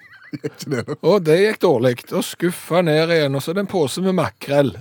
Det? 0.68 0.82
Og 1.08 1.22
det 1.24 1.38
gikk 1.40 1.60
dårlig. 1.64 1.94
Og 2.12 2.24
skuffa 2.28 2.82
ned 2.84 3.14
igjen, 3.16 3.36
og 3.38 3.44
så 3.44 3.54
er 3.54 3.58
det 3.60 3.64
en 3.64 3.70
pose 3.72 4.02
med 4.04 4.16
makrell. 4.18 4.74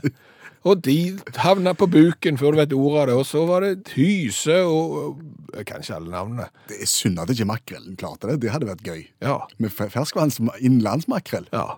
Og 0.67 0.81
de 0.82 0.96
havna 1.38 1.70
på 1.78 1.87
buken 1.87 2.38
før 2.40 2.56
du 2.56 2.58
vet 2.58 2.73
ordet 2.75 3.02
av 3.05 3.06
det, 3.12 3.14
og 3.20 3.26
så 3.28 3.44
var 3.46 3.62
det 3.62 3.93
hyse 3.94 4.56
og 4.67 5.20
Jeg 5.55 5.69
kan 5.69 5.84
ikke 5.84 5.94
alle 6.00 6.11
navnene. 6.11 6.49
Det 6.67 6.81
er 6.82 6.90
synd 6.90 7.23
at 7.23 7.31
ikke 7.32 7.46
makrellen 7.52 7.94
klarte 8.00 8.32
det. 8.32 8.40
Det 8.43 8.50
hadde 8.50 8.67
vært 8.73 8.82
gøy. 8.84 9.05
Ja. 9.23 9.37
Med 9.62 9.70
ferskvanns 9.76 10.40
innenlandsmakrell. 10.58 11.46
ja. 11.55 11.76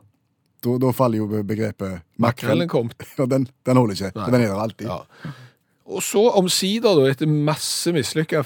Da, 0.64 0.72
da 0.82 0.88
faller 0.90 1.20
jo 1.20 1.42
begrepet. 1.46 2.00
Makrellen 2.18 2.66
kom. 2.72 2.88
Ja, 3.20 3.28
den, 3.30 3.44
den 3.68 3.78
holder 3.78 3.94
ikke. 3.94 4.08
Nei. 4.16 4.30
Den 4.32 4.40
er 4.42 4.48
der 4.48 4.62
alltid. 4.64 4.88
Ja. 4.88 5.36
Og 5.88 6.02
så 6.04 6.20
omsider, 6.36 6.92
da, 6.98 7.08
etter 7.08 7.28
masse 7.28 7.92
mislykka 7.96 8.42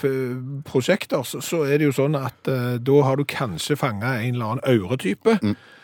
prosjekter, 0.69 1.25
så, 1.27 1.43
så 1.43 1.65
er 1.67 1.81
det 1.81 1.89
jo 1.91 1.97
sånn 1.97 2.15
at 2.19 2.51
eh, 2.51 2.77
da 2.79 2.99
har 3.03 3.19
du 3.19 3.27
kanskje 3.27 3.79
fanga 3.81 4.21
en 4.21 4.37
eller 4.37 4.53
annen 4.55 4.67
auretype. 4.71 5.39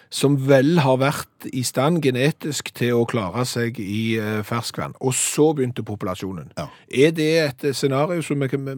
Som 0.08 0.38
vel 0.48 0.78
har 0.80 1.02
vært 1.02 1.48
i 1.52 1.60
stand 1.66 2.00
genetisk 2.00 2.70
til 2.78 3.02
å 3.02 3.08
klare 3.10 3.42
seg 3.44 3.76
i 3.82 4.16
eh, 4.16 4.38
ferskvann. 4.46 4.94
Og 5.04 5.12
så 5.18 5.50
begynte 5.58 5.84
populasjonen. 5.84 6.54
Ja. 6.56 6.68
Er 6.88 7.12
det 7.12 7.32
et 7.42 7.66
scenario 7.76 8.24
som 8.24 8.40
vi 8.40 8.48
kan 8.54 8.70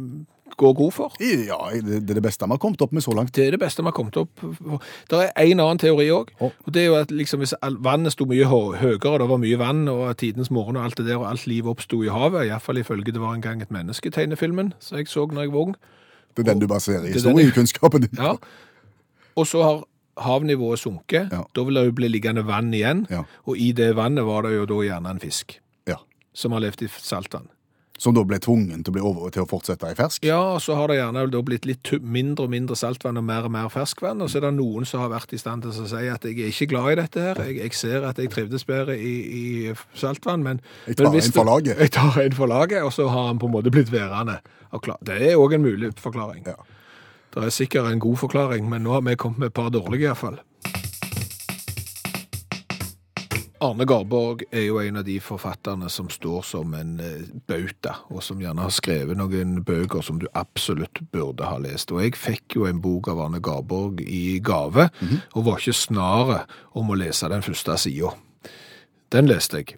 går 0.61 0.75
god 0.79 0.93
for? 0.93 1.15
Ja, 1.25 1.59
det, 1.81 2.03
er 2.11 2.19
det 2.21 2.23
beste 2.25 2.47
vi 2.47 2.55
har 2.55 2.61
kommet 2.63 2.83
opp 2.85 2.93
med 2.97 3.05
så 3.05 3.15
langt. 3.17 3.33
Det 3.37 3.47
er 3.47 3.55
det 3.57 3.61
beste 3.63 3.83
vi 3.83 3.89
har 3.89 3.97
kommet 3.97 4.17
opp 4.21 4.43
med. 4.45 4.85
Det 5.11 5.21
er 5.25 5.31
en 5.47 5.63
annen 5.65 5.81
teori 5.81 6.09
òg. 6.15 6.33
Og 6.45 6.69
det 6.75 6.83
er 6.85 6.89
jo 6.91 6.97
at 7.01 7.15
liksom, 7.15 7.43
hvis 7.45 7.55
vannet 7.85 8.15
sto 8.15 8.27
mye 8.29 8.47
høyere, 8.51 9.19
det 9.23 9.29
var 9.33 9.41
mye 9.41 9.61
vann, 9.61 9.87
og 9.93 10.17
tidens 10.21 10.53
morgen 10.55 10.77
og 10.79 10.85
alt 10.85 11.01
det 11.01 11.09
der, 11.09 11.19
og 11.21 11.29
alt 11.31 11.47
liv 11.51 11.69
oppsto 11.71 12.03
i 12.05 12.13
havet, 12.13 12.47
iallfall 12.51 12.83
ifølge 12.83 13.15
det 13.17 13.23
var 13.23 13.35
en 13.39 13.45
gang 13.45 13.63
et 13.65 13.73
menneske-tegnefilmen 13.75 14.75
som 14.81 15.01
jeg 15.01 15.09
så 15.11 15.27
når 15.31 15.47
jeg 15.49 15.55
var 15.55 15.71
ung. 15.71 15.77
Det 16.37 16.45
er 16.45 16.53
den 16.53 16.63
du 16.63 16.69
baserer 16.71 17.07
er 17.09 17.15
historiekunnskapen 17.17 18.07
din 18.07 18.21
Ja. 18.21 18.35
Og 19.37 19.47
så 19.47 19.63
har 19.63 19.81
havnivået 20.21 20.79
sunket. 20.79 21.31
Ja. 21.33 21.43
Da 21.57 21.65
vil 21.65 21.79
det 21.79 21.87
jo 21.87 21.93
bli 21.97 22.09
liggende 22.11 22.45
vann 22.47 22.75
igjen. 22.75 23.07
Ja. 23.11 23.23
Og 23.47 23.57
i 23.59 23.73
det 23.73 23.95
vannet 23.97 24.27
var 24.27 24.43
det 24.47 24.55
jo 24.57 24.67
da 24.69 24.83
gjerne 24.85 25.11
en 25.15 25.21
fisk 25.23 25.61
Ja. 25.89 25.97
som 26.35 26.53
har 26.53 26.61
levd 26.61 26.83
i 26.83 26.89
saltvann. 26.89 27.49
Som 28.01 28.15
da 28.17 28.23
ble 28.25 28.39
tvungen 28.41 28.81
til 28.81 28.93
å, 28.93 28.95
bli 28.97 29.03
over, 29.05 29.33
til 29.35 29.45
å 29.45 29.49
fortsette 29.49 29.91
i 29.93 29.97
fersk. 29.99 30.25
Ja, 30.25 30.39
og 30.55 30.63
så 30.65 30.77
har 30.79 30.89
det 30.89 30.97
gjerne 30.97 31.27
blitt 31.45 31.67
litt 31.69 31.91
mindre 32.01 32.47
og 32.47 32.55
mindre 32.55 32.79
saltvann 32.79 33.21
og 33.21 33.27
mer 33.29 33.45
og 33.45 33.53
mer 33.53 33.69
ferskvann, 33.73 34.23
og 34.25 34.33
så 34.33 34.41
er 34.41 34.47
det 34.47 34.55
noen 34.57 34.89
som 34.89 35.05
har 35.05 35.13
vært 35.13 35.35
i 35.37 35.41
stand 35.41 35.67
til 35.67 35.75
å 35.75 35.85
si 35.91 36.09
at 36.09 36.25
jeg 36.25 36.39
er 36.39 36.49
ikke 36.49 36.71
glad 36.73 36.95
i 36.95 36.99
dette 37.03 37.27
her, 37.27 37.43
jeg, 37.45 37.59
jeg 37.61 37.77
ser 37.77 38.09
at 38.09 38.23
jeg 38.23 38.33
trivdes 38.33 38.65
bedre 38.69 38.97
i, 38.97 39.15
i 39.43 39.45
saltvann, 40.01 40.47
men... 40.47 40.65
Jeg 40.89 40.97
tar 40.97 41.11
men 41.13 41.21
en 41.21 41.37
for 41.37 41.51
laget. 41.53 41.77
Jeg 41.85 41.93
tar 41.99 42.19
en 42.25 42.37
for 42.37 42.51
laget, 42.51 42.83
og 42.87 42.93
så 42.97 43.09
har 43.13 43.31
han 43.31 43.41
på 43.41 43.51
en 43.51 43.55
måte 43.59 43.73
blitt 43.75 43.93
værende. 43.93 44.41
Det 45.05 45.17
er 45.21 45.37
også 45.37 45.59
en 45.59 45.65
mulig 45.67 45.93
forklaring. 46.01 46.45
Ja. 46.49 46.57
Det 47.35 47.45
er 47.45 47.53
sikkert 47.55 47.93
en 47.93 48.01
god 48.01 48.17
forklaring, 48.25 48.69
men 48.71 48.83
nå 48.83 48.97
har 48.97 49.05
vi 49.07 49.15
kommet 49.21 49.39
med 49.39 49.53
et 49.53 49.55
par 49.61 49.69
dårlige 49.71 50.09
i 50.09 50.41
Arne 53.61 53.85
Garborg 53.85 54.47
er 54.57 54.63
jo 54.65 54.79
en 54.81 54.97
av 54.97 55.05
de 55.05 55.19
forfatterne 55.21 55.91
som 55.93 56.07
står 56.09 56.47
som 56.49 56.73
en 56.79 56.95
eh, 57.05 57.27
bauta, 57.51 57.99
og 58.09 58.23
som 58.25 58.41
gjerne 58.41 58.65
har 58.65 58.73
skrevet 58.73 59.19
noen 59.21 59.59
bøker 59.67 60.01
som 60.05 60.17
du 60.23 60.25
absolutt 60.33 61.03
burde 61.13 61.45
ha 61.45 61.59
lest. 61.61 61.93
Og 61.93 62.01
jeg 62.01 62.17
fikk 62.17 62.57
jo 62.57 62.65
en 62.71 62.81
bok 62.81 63.11
av 63.13 63.21
Arne 63.27 63.43
Garborg 63.45 64.01
i 64.01 64.39
gave, 64.41 64.89
og 65.35 65.45
var 65.45 65.61
ikke 65.61 65.77
snare 65.77 66.41
om 66.73 66.89
å 66.89 66.97
lese 66.97 67.29
den 67.29 67.45
første 67.45 67.77
sida. 67.85 68.15
Den 69.13 69.29
leste 69.29 69.61
jeg. 69.61 69.77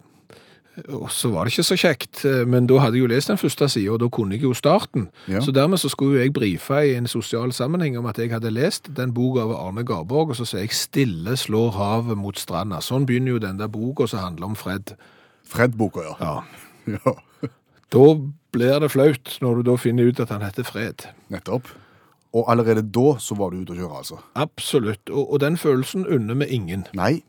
Og 0.89 1.11
så 1.13 1.29
var 1.29 1.45
det 1.45 1.53
ikke 1.53 1.65
så 1.67 1.75
kjekt, 1.77 2.23
eh, 2.25 2.45
men 2.49 2.65
da 2.69 2.79
hadde 2.81 2.97
jeg 2.97 3.03
jo 3.05 3.09
lest 3.11 3.29
den 3.29 3.37
første 3.37 3.67
sida, 3.69 3.91
og 3.93 3.99
da 4.01 4.07
kunne 4.09 4.33
jeg 4.33 4.43
jo 4.43 4.53
starten. 4.57 5.09
Ja. 5.29 5.41
Så 5.41 5.53
dermed 5.53 5.77
så 5.77 5.89
skulle 5.89 6.23
jeg 6.23 6.33
brife 6.33 6.79
i 6.81 6.95
en 6.97 7.07
sosial 7.07 7.53
sammenheng 7.53 7.97
om 7.97 8.07
at 8.09 8.17
jeg 8.17 8.31
hadde 8.33 8.49
lest 8.49 8.89
den 8.97 9.13
boka 9.13 9.45
av 9.45 9.53
Arne 9.53 9.85
Garborg, 9.85 10.33
og 10.33 10.35
så 10.35 10.45
sier 10.45 10.65
jeg 10.65 10.73
'Stille 10.73 11.37
slår 11.37 11.71
havet 11.77 12.17
mot 12.17 12.35
stranda'. 12.35 12.81
Sånn 12.81 13.05
begynner 13.05 13.37
jo 13.37 13.37
den 13.37 13.59
der 13.59 13.67
boka 13.67 14.07
som 14.07 14.19
handler 14.19 14.45
om 14.45 14.55
Fred. 14.55 14.95
Fred-boka, 15.45 16.01
ja. 16.01 16.15
Ja. 16.19 16.41
ja. 17.05 17.13
Da 17.93 18.17
blir 18.51 18.79
det 18.79 18.91
flaut 18.91 19.37
når 19.41 19.55
du 19.55 19.61
da 19.61 19.75
finner 19.75 20.07
ut 20.09 20.19
at 20.19 20.29
han 20.29 20.41
heter 20.41 20.63
Fred. 20.63 21.05
Nettopp. 21.29 21.67
Og 22.33 22.49
allerede 22.49 22.81
da 22.81 23.17
så 23.19 23.35
var 23.37 23.51
du 23.51 23.61
ute 23.61 23.75
å 23.75 23.77
kjøre, 23.77 23.97
altså. 23.97 24.17
Absolutt. 24.33 25.09
Og, 25.11 25.33
og 25.33 25.39
den 25.39 25.57
følelsen 25.57 26.07
unner 26.09 26.35
vi 26.41 26.45
ingen. 26.45 26.87
Nei. 26.97 27.21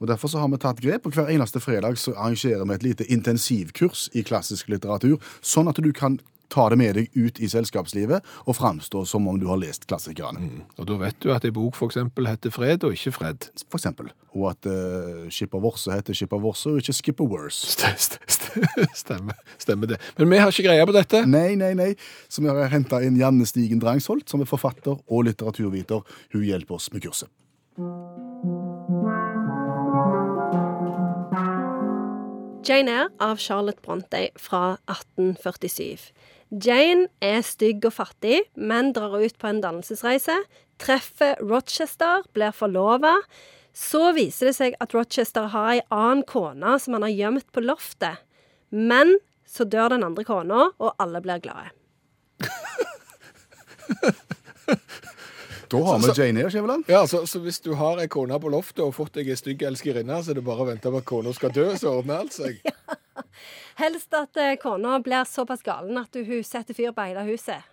Og 0.00 0.06
Derfor 0.08 0.28
så 0.30 0.38
har 0.42 0.48
vi 0.52 0.56
tatt 0.62 0.80
grep, 0.84 1.06
og 1.06 1.12
hver 1.16 1.30
eneste 1.34 1.60
fredag 1.60 1.98
så 1.98 2.14
arrangerer 2.14 2.64
vi 2.68 2.74
et 2.78 2.82
lite 2.86 3.06
intensivkurs 3.10 4.08
i 4.14 4.22
klassisk 4.22 4.68
litteratur, 4.72 5.18
sånn 5.42 5.68
at 5.70 5.80
du 5.82 5.92
kan 5.92 6.20
ta 6.48 6.64
det 6.72 6.78
med 6.80 6.94
deg 6.96 7.10
ut 7.12 7.36
i 7.44 7.48
selskapslivet 7.52 8.24
og 8.48 8.54
framstå 8.56 9.02
som 9.04 9.26
om 9.28 9.36
du 9.36 9.44
har 9.50 9.58
lest 9.60 9.82
klassikerne. 9.90 10.46
Og 10.80 10.86
da 10.88 10.94
vet 10.96 11.18
du 11.20 11.28
at 11.34 11.44
ei 11.44 11.50
bok 11.52 11.76
f.eks. 11.76 11.98
heter 12.16 12.54
Fred 12.54 12.86
og 12.88 12.94
ikke 12.96 13.12
Fred. 13.12 13.50
For 13.68 13.76
eksempel. 13.76 14.08
Og 14.32 14.46
at 14.54 14.64
uh, 14.70 15.26
Skipper 15.28 15.60
Worse 15.60 15.92
heter 15.92 16.16
Skipper 16.16 16.40
Worse 16.40 16.70
og 16.72 16.80
ikke 16.80 16.94
Skipper 16.96 17.28
Worse. 17.28 17.68
St- 17.74 17.92
st- 18.00 18.24
st- 18.32 18.88
Stemmer, 18.96 19.36
stemmer 19.60 19.86
det. 19.92 19.98
Men 20.16 20.30
vi 20.32 20.38
har 20.40 20.48
ikke 20.54 20.64
greie 20.70 20.86
på 20.88 20.94
dette. 20.96 21.20
Nei, 21.28 21.52
nei, 21.60 21.74
nei. 21.76 21.90
Så 22.32 22.40
vi 22.40 22.48
har 22.48 22.72
henta 22.72 23.02
inn 23.04 23.20
Janne 23.20 23.44
Stigen 23.46 23.82
Drangsholt, 23.84 24.24
som 24.32 24.40
er 24.40 24.48
forfatter 24.48 24.96
og 25.04 25.28
litteraturviter. 25.28 26.00
Hun 26.32 26.48
hjelper 26.48 26.78
oss 26.80 26.88
med 26.96 27.04
kurset. 27.04 27.28
Jane 32.68 32.92
Eyre 32.92 33.08
av 33.24 33.38
Charlotte 33.40 33.80
Brontë 33.80 34.26
fra 34.36 34.76
1847. 34.92 36.10
Jane 36.64 37.06
er 37.24 37.40
stygg 37.44 37.86
og 37.88 37.94
fattig, 37.96 38.42
men 38.56 38.92
drar 38.96 39.16
ut 39.16 39.38
på 39.40 39.48
en 39.48 39.62
dannelsesreise. 39.64 40.36
Treffer 40.80 41.40
Rochester, 41.40 42.26
blir 42.36 42.52
forlova. 42.52 43.14
Så 43.72 44.12
viser 44.16 44.50
det 44.50 44.56
seg 44.58 44.76
at 44.84 44.92
Rochester 44.96 45.48
har 45.54 45.78
ei 45.78 45.80
annen 45.88 46.26
kone 46.28 46.76
som 46.82 46.98
han 46.98 47.06
har 47.06 47.14
gjemt 47.14 47.48
på 47.56 47.64
loftet. 47.64 48.20
Men 48.68 49.16
så 49.48 49.64
dør 49.64 49.94
den 49.94 50.04
andre 50.04 50.26
kona, 50.28 50.68
og 50.76 50.92
alle 51.00 51.24
blir 51.24 51.40
glade. 51.40 51.72
Da 55.68 55.80
har 55.84 55.98
vi 56.02 56.12
Jane 56.16 56.42
Eyre, 56.42 56.50
Skjæveland. 56.52 56.84
Ja, 56.88 57.02
så, 57.10 57.22
så 57.28 57.40
hvis 57.44 57.60
du 57.64 57.72
har 57.78 58.00
ei 58.02 58.08
kone 58.10 58.38
på 58.40 58.52
loftet 58.52 58.84
og 58.84 58.94
fått 58.96 59.18
deg 59.18 59.30
ei 59.32 59.36
stygg 59.38 59.64
elskerinne, 59.68 60.20
så 60.22 60.32
er 60.32 60.40
det 60.40 60.46
bare 60.46 60.64
å 60.64 60.68
vente 60.70 60.92
på 60.92 61.02
at 61.02 61.08
kona 61.08 61.34
skal 61.36 61.52
dø, 61.54 61.66
så 61.78 61.98
ordner 62.00 62.22
alt 62.24 62.36
seg. 62.36 62.62
Helst 63.82 64.16
at 64.16 64.40
eh, 64.40 64.56
kona 64.62 64.96
blir 65.04 65.28
såpass 65.28 65.62
galen 65.66 66.00
at 66.00 66.16
hun 66.16 66.40
setter 66.46 66.76
fyr 66.76 66.94
på 66.96 67.10
hele 67.10 67.26
huset. 67.28 67.68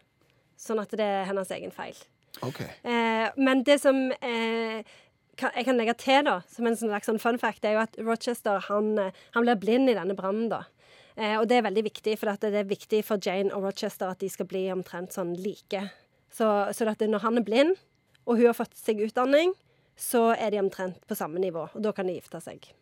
Sånn 0.59 0.81
at 0.81 0.93
det 0.95 1.05
er 1.05 1.25
hennes 1.29 1.51
egen 1.55 1.73
feil. 1.75 1.97
Ok. 2.45 2.61
Eh, 2.61 3.27
men 3.39 3.63
det 3.67 3.79
som 3.83 3.97
eh, 4.19 4.85
kan, 5.39 5.51
jeg 5.55 5.67
kan 5.67 5.79
legge 5.79 5.95
til, 5.99 6.23
da, 6.27 6.39
som 6.51 6.67
en 6.67 6.77
slags 6.79 7.09
sånn 7.09 7.21
fun 7.21 7.39
fact, 7.41 7.65
er 7.65 7.77
jo 7.77 7.83
at 7.83 7.99
Rochester 8.01 8.63
han, 8.69 8.95
eh, 9.01 9.25
han 9.35 9.45
blir 9.45 9.59
blind 9.61 9.91
i 9.91 9.97
denne 9.97 10.17
brannen. 10.17 10.49
da. 10.51 10.65
Eh, 11.15 11.37
og 11.39 11.47
det 11.47 11.59
er 11.59 11.67
veldig 11.69 11.85
viktig, 11.85 12.17
for 12.19 12.35
det 12.41 12.51
er 12.59 12.67
viktig 12.67 13.01
for 13.07 13.21
Jane 13.23 13.53
og 13.55 13.69
Rochester 13.69 14.11
at 14.11 14.19
de 14.23 14.29
skal 14.31 14.49
bli 14.51 14.67
omtrent 14.73 15.15
sånn 15.15 15.35
like. 15.39 15.85
Så, 16.35 16.47
så 16.75 16.87
at 16.91 17.03
når 17.07 17.23
han 17.23 17.39
er 17.39 17.47
blind, 17.47 17.75
og 18.25 18.39
hun 18.39 18.49
har 18.49 18.57
fått 18.57 18.75
seg 18.77 19.03
utdanning, 19.05 19.53
så 19.95 20.33
er 20.35 20.51
de 20.51 20.59
omtrent 20.59 21.05
på 21.07 21.15
samme 21.15 21.39
nivå. 21.39 21.69
Og 21.73 21.83
da 21.83 21.93
kan 21.95 22.09
de 22.09 22.17
gifte 22.17 22.41
seg. 22.43 22.73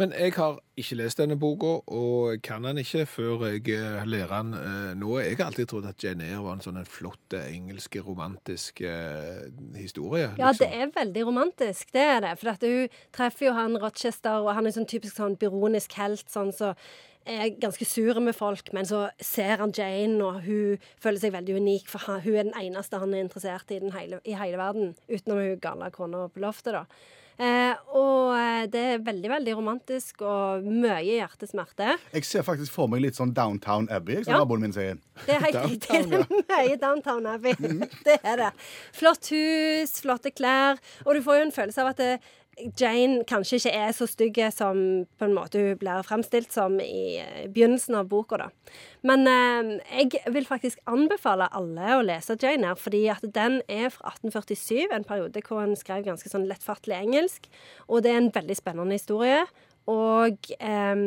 Men 0.00 0.14
jeg 0.16 0.32
har 0.38 0.54
ikke 0.80 0.96
lest 0.96 1.18
denne 1.20 1.36
boka, 1.36 1.74
og 1.92 2.38
kan 2.44 2.64
den 2.64 2.80
ikke 2.80 3.04
før 3.06 3.42
jeg 3.50 3.74
eh, 3.76 4.06
lærer 4.08 4.30
den 4.32 4.54
eh, 4.56 4.94
nå. 4.96 5.10
Jeg 5.20 5.36
har 5.36 5.50
alltid 5.50 5.68
trodd 5.68 5.88
at 5.90 6.00
Jane 6.00 6.24
Eyre 6.30 6.40
var 6.46 6.56
en 6.56 6.64
sånn 6.64 6.80
en 6.80 6.88
flott 6.88 7.36
eh, 7.36 7.50
engelsk 7.52 7.98
romantisk 8.06 8.80
eh, 8.88 9.50
historie. 9.76 10.30
Ja, 10.40 10.48
det 10.56 10.64
liksom. 10.64 10.80
er 10.80 10.94
veldig 10.96 11.26
romantisk, 11.28 11.92
det 11.92 12.06
er 12.08 12.24
det. 12.24 12.32
For 12.40 12.54
at 12.54 12.64
hun 12.64 12.98
treffer 13.12 13.50
jo 13.50 13.56
han 13.58 13.76
Rochester, 13.84 14.40
og 14.40 14.56
han 14.56 14.66
er 14.66 14.78
sånn 14.78 14.88
typisk 14.88 15.20
sånn 15.20 15.36
byronisk 15.36 16.00
helt, 16.00 16.24
sånn 16.32 16.54
så 16.56 16.72
er 17.26 17.48
ganske 17.62 17.86
sur 17.88 18.18
med 18.20 18.34
folk, 18.36 18.72
men 18.74 18.84
så 18.88 19.06
ser 19.22 19.58
han 19.62 19.72
Jane, 19.76 20.18
og 20.24 20.42
hun 20.44 20.78
føler 21.02 21.22
seg 21.22 21.32
veldig 21.36 21.56
unik, 21.62 21.88
for 21.92 21.98
han, 22.08 22.20
hun 22.24 22.36
er 22.36 22.46
den 22.50 22.58
eneste 22.60 22.98
han 23.02 23.14
er 23.14 23.24
interessert 23.26 23.70
i 23.74 23.78
den 23.82 23.92
hele, 23.96 24.20
i 24.24 24.34
hele 24.38 24.58
verden, 24.60 24.94
utenom 25.10 25.38
hun 25.42 25.58
gale 25.62 25.90
kona 25.94 26.28
på 26.32 26.42
loftet, 26.44 26.74
da. 26.78 26.84
Eh, 27.42 27.72
og 27.96 28.34
eh, 28.36 28.66
det 28.70 28.80
er 28.92 28.98
veldig, 29.02 29.30
veldig 29.32 29.54
romantisk, 29.56 30.20
og 30.28 30.66
mye 30.68 30.98
hjertesmerte. 31.02 31.94
Jeg 32.12 32.26
ser 32.28 32.44
faktisk 32.46 32.70
for 32.74 32.90
meg 32.92 33.00
litt 33.02 33.16
sånn 33.18 33.32
Downtown 33.34 33.88
Abbey, 33.90 34.20
som 34.22 34.34
Ja. 34.34 34.42
naboen 34.42 34.60
min 34.66 34.74
sier. 34.76 35.00
Det 35.24 35.38
er 35.38 35.46
helt 35.46 35.62
riktig. 35.64 36.02
Det 36.12 36.20
er 36.20 36.68
mye 36.68 36.76
Downtown 36.78 37.26
Abbey. 37.32 37.56
Det 38.04 38.18
er 38.22 38.36
det. 38.44 38.50
Flott 38.94 39.32
hus, 39.32 39.96
flotte 40.04 40.30
klær. 40.36 40.78
Og 41.06 41.16
du 41.16 41.22
får 41.24 41.40
jo 41.40 41.46
en 41.48 41.56
følelse 41.56 41.82
av 41.82 41.90
at 41.94 42.04
det, 42.04 42.12
Jane 42.76 43.22
kanskje 43.24 43.56
ikke 43.56 43.70
er 43.72 43.94
så 43.96 44.06
stygg 44.06 44.36
som 44.52 44.76
på 45.18 45.24
en 45.24 45.32
måte 45.32 45.60
hun 45.62 45.78
blir 45.80 46.04
fremstilt 46.04 46.52
som 46.52 46.76
i 46.84 47.16
eh, 47.22 47.46
begynnelsen 47.48 47.96
av 47.96 48.10
boka. 48.10 48.36
da. 48.36 48.74
Men 49.08 49.24
eh, 49.26 49.70
jeg 50.02 50.34
vil 50.34 50.46
faktisk 50.46 50.82
anbefale 50.86 51.48
alle 51.56 51.96
å 51.96 52.04
lese 52.04 52.36
Jane 52.36 52.68
her, 52.68 52.76
fordi 52.76 53.06
at 53.08 53.24
den 53.24 53.62
er 53.72 53.88
fra 53.94 54.12
1847, 54.12 54.92
en 54.92 55.08
periode 55.08 55.42
hvor 55.48 55.64
en 55.64 55.76
skrev 55.78 56.04
ganske 56.04 56.28
sånn 56.28 56.44
lettfattelig 56.50 57.00
engelsk. 57.00 57.48
Og 57.88 58.04
det 58.04 58.12
er 58.12 58.20
en 58.20 58.32
veldig 58.34 58.58
spennende 58.60 59.00
historie. 59.00 59.46
Og 59.90 60.50
um, 60.62 61.00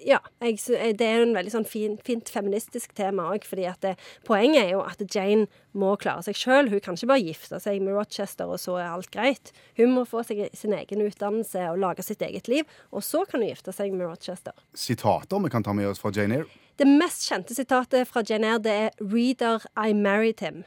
ja, 0.00 0.18
jeg, 0.40 0.60
det 0.96 1.04
er 1.04 1.18
jo 1.18 1.26
en 1.26 1.34
veldig 1.36 1.52
sånn 1.52 1.66
fin, 1.68 1.98
fint 2.04 2.30
feministisk 2.32 2.94
tema 2.96 3.26
òg, 3.34 3.44
fordi 3.44 3.66
at 3.68 3.82
det, 3.84 3.94
poenget 4.24 4.62
er 4.62 4.70
jo 4.72 4.84
at 4.86 5.02
Jane 5.12 5.44
må 5.76 5.92
klare 6.00 6.24
seg 6.24 6.38
sjøl. 6.38 6.70
Hun 6.72 6.80
kan 6.84 6.96
ikke 6.96 7.10
bare 7.10 7.26
gifte 7.26 7.60
seg 7.60 7.82
med 7.84 7.98
Rochester, 7.98 8.48
og 8.48 8.62
så 8.62 8.78
er 8.80 8.94
alt 8.94 9.10
greit. 9.12 9.52
Hun 9.76 9.92
må 9.96 10.06
få 10.08 10.24
seg 10.24 10.46
sin 10.56 10.72
egen 10.78 11.04
utdannelse 11.04 11.66
og 11.68 11.82
lage 11.84 12.06
sitt 12.06 12.24
eget 12.24 12.48
liv, 12.48 12.64
og 12.88 13.04
så 13.04 13.26
kan 13.28 13.44
hun 13.44 13.52
gifte 13.52 13.76
seg 13.76 13.92
med 13.92 14.08
Rochester. 14.08 14.56
Sitater 14.72 15.44
vi 15.44 15.52
kan 15.52 15.66
ta 15.66 15.76
med 15.76 15.90
oss 15.92 16.00
fra 16.00 16.14
Jane 16.14 16.40
Eyre. 16.40 16.64
Det 16.78 16.86
mest 16.88 17.26
kjente 17.28 17.56
sitatet 17.58 18.08
fra 18.08 18.24
Jane 18.24 18.54
Eyre, 18.54 18.64
det 18.64 18.72
er 18.86 18.90
'Reader, 19.02 19.68
I 19.76 19.92
married 19.92 20.40
him'. 20.40 20.64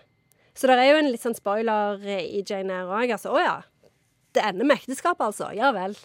Så 0.54 0.68
det 0.68 0.78
er 0.78 0.92
jo 0.92 1.00
en 1.00 1.12
litt 1.12 1.24
sånn 1.24 1.38
spoiler 1.38 2.04
i 2.06 2.44
Jane 2.44 2.76
Eyre 2.76 2.92
òg. 3.02 3.14
Altså, 3.16 3.32
å 3.32 3.40
ja. 3.40 3.62
Det 4.32 4.44
ender 4.48 4.68
med 4.68 4.80
ekteskap, 4.80 5.20
altså. 5.20 5.50
Ja 5.56 5.74
vel. 5.76 5.98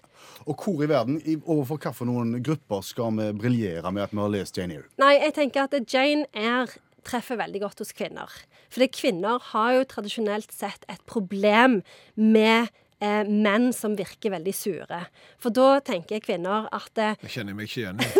Og 0.47 0.59
hvor 0.59 0.83
i 0.83 0.89
verden, 0.91 1.21
i, 1.23 1.37
overfor 1.45 1.79
hvilke 1.79 2.43
grupper 2.49 2.83
skal 2.83 3.15
vi 3.21 3.29
briljere 3.39 3.93
med 3.95 4.09
at 4.09 4.15
vi 4.15 4.23
har 4.23 4.33
lest 4.35 4.59
Jane 4.59 4.81
Eyre? 4.81 4.91
Nei, 4.99 5.15
jeg 5.21 5.37
tenker 5.37 5.69
at 5.69 5.93
Jane 5.93 6.27
Eyre 6.35 6.81
treffer 7.07 7.39
veldig 7.39 7.61
godt 7.63 7.85
hos 7.85 7.95
kvinner. 7.95 8.33
Fordi 8.73 8.89
kvinner 8.91 9.39
har 9.53 9.77
jo 9.77 9.87
tradisjonelt 9.87 10.51
sett 10.55 10.83
et 10.91 11.03
problem 11.07 11.81
med 12.19 12.73
eh, 12.99 13.23
menn 13.29 13.71
som 13.77 13.95
virker 13.99 14.35
veldig 14.35 14.55
sure. 14.57 15.05
For 15.39 15.55
da 15.55 15.77
tenker 15.87 16.25
kvinner 16.25 16.67
at 16.75 16.99
eh, 16.99 17.15
Jeg 17.29 17.39
kjenner 17.39 17.59
meg 17.59 17.71
ikke 17.71 17.85
igjen. 17.85 18.03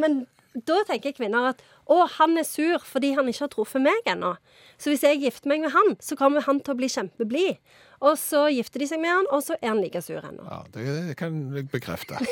Men 0.00 0.24
da 0.54 0.82
tenker 0.88 1.14
kvinner 1.16 1.52
at 1.52 1.62
å, 1.88 2.02
han 2.18 2.36
er 2.40 2.44
sur 2.46 2.82
fordi 2.84 3.14
han 3.16 3.28
ikke 3.30 3.46
har 3.46 3.52
truffet 3.54 3.84
meg 3.84 4.08
ennå. 4.08 4.34
Så 4.80 4.92
hvis 4.92 5.04
jeg 5.06 5.22
gifter 5.22 5.52
meg 5.52 5.64
med 5.64 5.72
han, 5.74 5.94
så 6.02 6.18
kommer 6.18 6.44
han 6.44 6.60
til 6.60 6.74
å 6.74 6.78
bli 6.80 6.90
kjempeblid. 6.92 7.62
Og 8.02 8.18
så 8.18 8.48
gifter 8.52 8.82
de 8.82 8.90
seg 8.90 9.00
med 9.02 9.14
han, 9.14 9.28
og 9.32 9.44
så 9.46 9.56
er 9.60 9.70
han 9.70 9.80
like 9.82 10.02
sur 10.04 10.20
ennå. 10.20 10.44
Ja, 10.44 10.60
det 10.74 11.16
kan 11.20 11.38
jeg 11.54 11.70
bekrefte. 11.72 12.18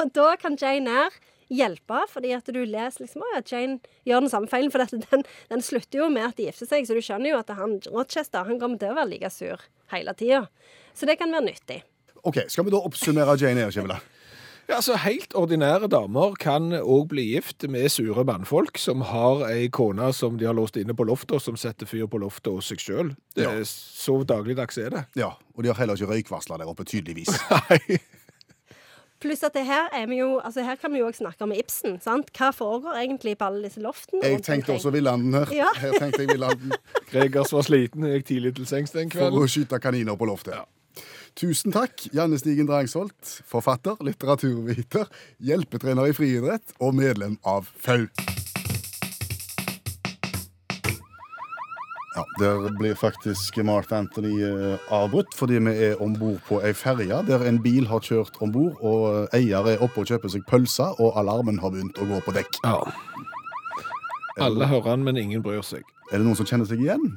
Og 0.00 0.12
da 0.16 0.34
kan 0.40 0.56
Jane 0.60 0.92
Eyre 0.92 1.10
hjelpe, 1.50 2.04
fordi 2.12 2.30
at 2.36 2.46
du 2.52 2.60
leser 2.62 3.02
liksom 3.04 3.24
at 3.34 3.48
Jane 3.50 3.80
gjør 4.06 4.24
den 4.24 4.32
samme 4.32 4.50
feilen. 4.50 4.70
For 4.72 4.84
den, 4.92 5.24
den 5.50 5.64
slutter 5.64 6.04
jo 6.04 6.10
med 6.12 6.28
at 6.28 6.38
de 6.38 6.46
gifter 6.46 6.68
seg, 6.68 6.86
så 6.86 6.96
du 6.96 7.02
skjønner 7.04 7.32
jo 7.32 7.40
at 7.40 7.50
han, 7.58 7.78
Rochester 7.90 8.46
han 8.46 8.60
kommer 8.60 8.80
til 8.80 8.92
å 8.92 8.98
være 9.00 9.10
like 9.14 9.32
sur 9.34 9.64
hele 9.94 10.14
tida. 10.20 10.44
Så 10.94 11.08
det 11.08 11.18
kan 11.20 11.32
være 11.34 11.48
nyttig. 11.48 11.80
Ok, 12.22 12.44
Skal 12.52 12.68
vi 12.68 12.74
da 12.74 12.82
oppsummere 12.84 13.38
Jane 13.40 13.64
Eyre, 13.64 13.74
Skjæveland? 13.74 14.19
Ja, 14.70 14.76
altså 14.78 14.94
Helt 15.02 15.32
ordinære 15.34 15.88
damer 15.90 16.36
kan 16.38 16.68
òg 16.78 17.08
bli 17.10 17.24
gift 17.32 17.64
med 17.66 17.88
sure 17.90 18.22
mannfolk 18.22 18.78
som 18.78 19.02
har 19.08 19.42
ei 19.48 19.64
kone 19.74 20.12
som 20.14 20.36
de 20.38 20.46
har 20.46 20.54
låst 20.54 20.78
inne 20.78 20.94
på 20.94 21.08
loftet, 21.08 21.34
og 21.40 21.42
som 21.42 21.58
setter 21.58 21.90
fyr 21.90 22.06
på 22.06 22.20
loftet 22.22 22.52
og 22.52 22.62
seg 22.62 22.78
sjøl. 22.78 23.10
Ja. 23.34 23.50
Så 23.66 24.20
dagligdags 24.22 24.78
er 24.78 24.94
det. 24.94 25.02
Ja, 25.18 25.32
og 25.56 25.66
de 25.66 25.72
har 25.72 25.80
heller 25.80 25.98
ikke 25.98 26.12
røykvarsler 26.12 26.62
der 26.62 26.70
oppe, 26.70 26.86
tydeligvis. 26.86 27.34
Nei. 27.66 27.98
Pluss 29.20 29.42
at 29.44 29.58
det 29.58 29.66
her 29.68 29.90
er 29.92 30.06
vi 30.08 30.16
jo 30.22 30.38
Altså 30.38 30.62
her 30.64 30.78
kan 30.80 30.94
vi 30.94 31.02
jo 31.02 31.10
òg 31.10 31.18
snakke 31.18 31.44
om 31.44 31.50
Ibsen. 31.52 31.98
sant? 32.00 32.30
Hva 32.38 32.54
foregår 32.56 33.02
egentlig 33.02 33.34
på 33.42 33.50
alle 33.50 33.66
disse 33.66 33.82
loftene? 33.84 34.22
Jeg 34.24 34.44
tenkte 34.46 34.78
også 34.78 34.94
Villanden 34.94 35.34
her. 35.34 35.50
Ja. 35.52 35.68
Her 35.76 35.98
tenkte 35.98 36.22
jeg 36.22 36.30
Villanden 36.36 36.72
Gregers 37.10 37.52
var 37.52 37.66
sliten, 37.66 38.06
jeg 38.06 38.22
gikk 38.22 38.30
tidlig 38.30 38.54
til 38.56 38.70
sengs 38.70 38.94
den 38.94 39.10
kvelden. 39.10 39.34
for 39.34 39.44
å 39.44 39.50
skyte 39.50 39.82
kaniner 39.82 40.16
på 40.16 40.30
loftet. 40.30 40.62
Tusen 41.38 41.72
takk, 41.72 42.08
Janne 42.12 42.38
Stigen 42.38 42.66
Drangsholt, 42.68 43.42
forfatter, 43.48 43.96
litteraturviter, 44.04 45.06
hjelpetrener 45.40 46.10
i 46.10 46.14
friidrett 46.16 46.74
og 46.82 46.96
medlem 46.98 47.38
av 47.46 47.68
FAU. 47.80 48.08
Ja, 52.16 52.24
Der 52.40 52.72
blir 52.78 52.94
faktisk 52.98 53.56
Mark 53.64 53.92
Anthony 53.92 54.42
eh, 54.42 54.78
avbrutt 54.90 55.30
fordi 55.38 55.60
vi 55.62 55.74
er 55.86 56.02
om 56.02 56.16
bord 56.18 56.40
på 56.48 56.58
ei 56.66 56.72
ferje 56.74 57.20
der 57.28 57.44
en 57.46 57.62
bil 57.62 57.86
har 57.86 58.02
kjørt 58.02 58.40
om 58.42 58.50
bord, 58.52 58.74
og 58.82 59.06
eh, 59.30 59.38
eier 59.38 59.70
er 59.70 59.84
oppe 59.84 60.02
og 60.02 60.10
kjøper 60.10 60.34
seg 60.34 60.44
pølse, 60.50 60.90
og 60.98 61.14
alarmen 61.20 61.62
har 61.62 61.70
begynt 61.70 62.02
å 62.02 62.10
gå 62.10 62.20
på 62.26 62.34
dekk. 62.34 62.60
Ja. 62.66 62.80
Alle 64.40 64.66
hører 64.66 64.96
han, 64.96 65.04
men 65.06 65.16
ingen 65.20 65.42
bryr 65.44 65.62
seg. 65.62 65.86
Er 66.10 66.18
det 66.18 66.26
noen 66.26 66.38
som 66.38 66.48
kjenner 66.48 66.66
seg 66.66 66.82
igjen? 66.82 67.12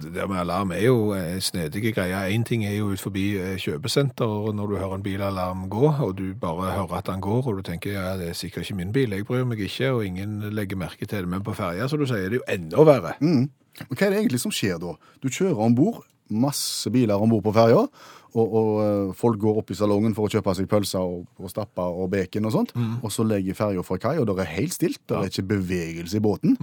Det 0.00 0.24
med 0.30 0.38
alarm 0.40 0.72
er 0.72 0.84
jo 0.86 1.12
eh, 1.16 1.38
snedige 1.42 1.92
greier. 1.92 2.28
Én 2.30 2.44
ting 2.44 2.64
er 2.64 2.76
jo 2.76 2.92
ut 2.92 3.00
forbi 3.02 3.24
eh, 3.36 3.56
kjøpesenter, 3.60 4.52
når 4.56 4.70
du 4.70 4.76
hører 4.76 4.94
en 4.98 5.04
bilalarm 5.04 5.66
gå, 5.72 5.88
og 5.90 6.14
du 6.18 6.32
bare 6.38 6.72
hører 6.76 7.00
at 7.00 7.10
den 7.10 7.20
går, 7.24 7.48
og 7.48 7.58
du 7.58 7.62
tenker 7.66 7.96
ja, 7.96 8.14
det 8.20 8.30
er 8.30 8.38
sikkert 8.38 8.66
ikke 8.66 8.78
min 8.78 8.94
bil, 8.94 9.12
jeg 9.12 9.26
bryr 9.28 9.44
meg 9.48 9.60
ikke, 9.64 9.90
og 9.92 10.06
ingen 10.06 10.40
legger 10.54 10.80
merke 10.80 11.06
til 11.06 11.24
det. 11.24 11.32
Men 11.34 11.44
på 11.44 11.56
ferja, 11.58 11.88
som 11.90 12.00
du 12.00 12.06
sier, 12.06 12.28
det 12.30 12.38
er 12.38 12.40
jo 12.40 12.48
enda 12.54 12.86
verre. 12.88 13.16
Mm. 13.20 13.50
Men 13.82 13.98
Hva 13.98 14.06
er 14.06 14.14
det 14.14 14.22
egentlig 14.22 14.42
som 14.42 14.54
skjer 14.54 14.80
da? 14.82 14.96
Du 15.22 15.28
kjører 15.28 15.60
om 15.66 15.76
bord, 15.76 16.02
masse 16.32 16.90
biler 16.92 17.20
om 17.20 17.32
bord 17.32 17.44
på 17.44 17.54
ferja, 17.56 17.84
og, 18.32 18.46
og 18.46 18.70
eh, 18.80 19.12
folk 19.16 19.40
går 19.40 19.60
opp 19.60 19.74
i 19.74 19.76
salongen 19.76 20.14
for 20.16 20.28
å 20.28 20.32
kjøpe 20.32 20.54
seg 20.56 20.70
pølser 20.70 21.04
og, 21.04 21.26
og 21.36 21.52
stapper 21.52 22.00
og 22.00 22.08
bacon 22.14 22.48
og 22.48 22.54
sånt, 22.54 22.74
og 23.02 23.12
så 23.12 23.26
legger 23.28 23.58
ferja 23.58 23.84
fra 23.84 24.00
kai, 24.00 24.16
og 24.20 24.30
det 24.30 24.38
er 24.40 24.54
helt 24.56 24.76
stilt, 24.76 25.02
det 25.10 25.18
er 25.18 25.32
ikke 25.32 25.50
bevegelse 25.56 26.16
i 26.16 26.24
båten. 26.24 26.56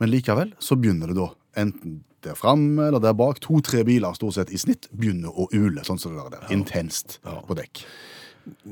Men 0.00 0.08
likevel 0.08 0.54
så 0.62 0.78
begynner 0.80 1.12
det 1.12 1.18
da, 1.18 1.28
enten 1.58 2.04
der 2.24 2.36
framme 2.36 2.86
eller 2.86 3.00
der 3.00 3.16
bak, 3.16 3.40
to-tre 3.40 3.84
biler 3.88 4.12
stort 4.16 4.36
sett 4.36 4.50
i 4.52 4.60
snitt 4.60 4.90
begynner 4.92 5.32
å 5.32 5.48
ule, 5.56 5.84
sånn 5.86 6.00
som 6.00 6.16
det 6.16 6.26
der, 6.34 6.48
intenst 6.52 7.18
på 7.24 7.56
dekk. 7.56 7.84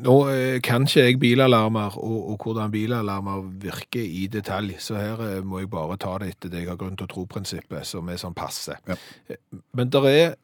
Nå 0.00 0.14
eh, 0.32 0.58
kan 0.64 0.86
ikke 0.88 1.04
jeg 1.04 1.18
bilalarmer 1.20 1.96
og, 2.00 2.18
og 2.32 2.44
hvordan 2.44 2.72
bilalarmer 2.72 3.44
virker 3.62 4.02
i 4.02 4.26
detalj, 4.32 4.78
så 4.82 4.96
her 4.98 5.22
eh, 5.26 5.40
må 5.44 5.62
jeg 5.62 5.70
bare 5.72 5.98
ta 6.00 6.14
det 6.20 6.32
etter 6.34 6.52
det 6.52 6.62
jeg 6.64 6.70
har 6.72 6.80
grunn 6.80 6.96
til 6.98 7.08
å 7.08 7.12
tro-prinsippet, 7.12 7.86
som 7.86 8.08
er 8.08 8.20
sånn 8.20 8.36
passe. 8.36 8.78
Ja. 8.88 8.96
Eh, 9.28 9.40
Men 9.76 9.92
det 9.92 10.04
er 10.08 10.36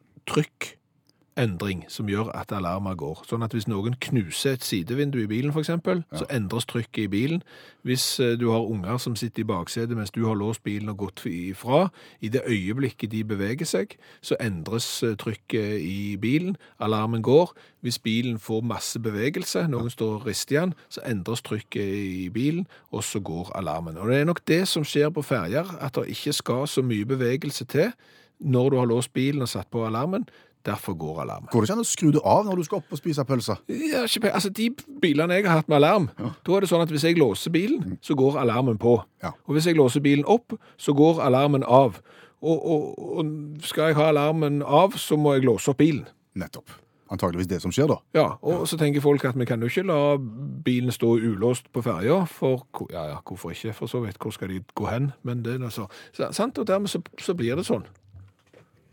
trykkendring 1.35 1.85
som 1.89 2.07
gjør 2.07 2.31
at 2.33 2.51
alarmer 2.51 2.95
går. 2.95 3.23
Sånn 3.27 3.43
at 3.43 3.53
hvis 3.53 3.67
noen 3.67 3.95
knuser 3.99 4.55
et 4.55 4.63
sidevindu 4.63 5.19
i 5.19 5.27
bilen, 5.27 5.51
f.eks., 5.51 5.69
så 6.15 6.25
endres 6.31 6.65
trykket 6.65 7.05
i 7.05 7.07
bilen. 7.07 7.43
Hvis 7.83 8.19
eh, 8.19 8.37
du 8.37 8.51
har 8.51 8.65
unger 8.65 8.97
som 8.97 9.15
sitter 9.15 9.43
i 9.43 9.45
baksetet 9.45 9.95
mens 9.95 10.11
du 10.11 10.25
har 10.25 10.35
låst 10.35 10.63
bilen 10.63 10.89
og 10.89 10.97
gått 10.97 11.25
ifra, 11.25 11.89
i 12.21 12.29
det 12.29 12.41
øyeblikket 12.47 13.11
de 13.11 13.23
beveger 13.23 13.65
seg, 13.65 13.97
så 14.21 14.35
endres 14.39 15.03
eh, 15.03 15.15
trykket 15.15 15.81
i 15.81 16.17
bilen. 16.17 16.57
Alarmen 16.79 17.21
går. 17.21 17.53
Hvis 17.81 17.99
bilen 17.99 18.39
får 18.39 18.63
masse 18.65 18.99
bevegelse, 18.99 19.67
noen 19.67 19.89
står 19.89 20.19
og 20.21 20.27
rister 20.27 20.55
i 20.55 20.59
den, 20.63 20.73
så 20.89 21.03
endres 21.05 21.43
trykket 21.45 21.83
i 21.83 22.29
bilen, 22.33 22.65
og 22.91 23.03
så 23.03 23.19
går 23.19 23.51
alarmen. 23.55 23.97
Og 23.97 24.09
det 24.09 24.21
er 24.21 24.25
nok 24.25 24.41
det 24.47 24.63
som 24.67 24.85
skjer 24.87 25.11
på 25.13 25.21
ferjer, 25.21 25.67
at 25.81 25.95
det 25.95 26.09
ikke 26.15 26.33
skal 26.33 26.67
så 26.67 26.81
mye 26.81 27.05
bevegelse 27.05 27.65
til 27.65 27.91
når 28.39 28.69
du 28.69 28.75
har 28.81 28.89
låst 28.89 29.13
bilen 29.15 29.45
og 29.45 29.47
satt 29.47 29.69
på 29.71 29.85
alarmen. 29.87 30.25
Derfor 30.65 30.95
går 30.97 31.21
alarmen. 31.21 31.49
Går 31.51 31.61
det 31.61 31.69
ikke 31.69 31.77
an 31.77 31.83
å 31.83 31.87
skru 31.87 32.07
det 32.15 32.21
av 32.25 32.45
når 32.47 32.61
du 32.61 32.67
skal 32.67 32.81
opp 32.81 32.93
og 32.95 32.99
spise 32.99 33.25
pølser? 33.27 33.59
Ja, 33.69 34.05
ikke 34.09 34.31
altså 34.31 34.49
De 34.49 34.71
bilene 35.01 35.37
jeg 35.37 35.45
har 35.45 35.61
hatt 35.61 35.69
med 35.69 35.77
alarm, 35.77 36.07
da 36.17 36.55
er 36.55 36.65
det 36.65 36.69
sånn 36.71 36.81
at 36.81 36.93
hvis 36.93 37.05
jeg 37.05 37.19
låser 37.21 37.53
bilen, 37.53 37.99
så 38.01 38.17
går 38.17 38.39
alarmen 38.41 38.79
på. 38.81 38.97
Ja. 39.23 39.35
Og 39.45 39.57
hvis 39.57 39.69
jeg 39.69 39.77
låser 39.77 40.01
bilen 40.05 40.25
opp, 40.25 40.57
så 40.77 40.95
går 40.97 41.21
alarmen 41.25 41.63
av. 41.63 42.01
Og, 42.45 42.57
og, 42.57 43.19
og 43.19 43.61
skal 43.65 43.91
jeg 43.91 43.99
ha 43.99 44.09
alarmen 44.13 44.63
av, 44.65 44.97
så 45.01 45.17
må 45.17 45.37
jeg 45.37 45.45
låse 45.45 45.69
opp 45.71 45.79
bilen. 45.81 46.07
Nettopp. 46.35 46.81
Antageligvis 47.13 47.47
det 47.47 47.59
som 47.61 47.71
skjer 47.73 47.89
da. 47.91 47.99
Ja, 48.17 48.25
Og 48.41 48.65
så 48.67 48.77
tenker 48.81 49.03
folk 49.03 49.23
at 49.29 49.37
vi 49.37 49.45
kan 49.45 49.61
jo 49.61 49.69
ikke 49.69 49.85
la 49.85 50.17
bilen 50.65 50.91
stå 50.91 51.11
ulåst 51.21 51.69
på 51.73 51.83
ferja, 51.85 52.23
for 52.25 52.65
ja, 52.89 53.03
ja, 53.11 53.19
hvorfor 53.21 53.53
ikke, 53.53 53.75
for 53.77 53.91
så 53.91 54.01
vidt. 54.01 54.17
Hvor 54.17 54.33
skal 54.33 54.49
de 54.49 54.63
gå 54.73 54.89
hen? 54.89 55.11
Men 55.23 55.43
det 55.45 55.59
er 55.59 55.67
altså, 55.69 55.85
sant? 56.31 56.57
Og 56.57 56.67
dermed 56.67 56.89
så, 56.89 57.03
så 57.21 57.37
blir 57.37 57.55
det 57.55 57.67
sånn. 57.69 57.85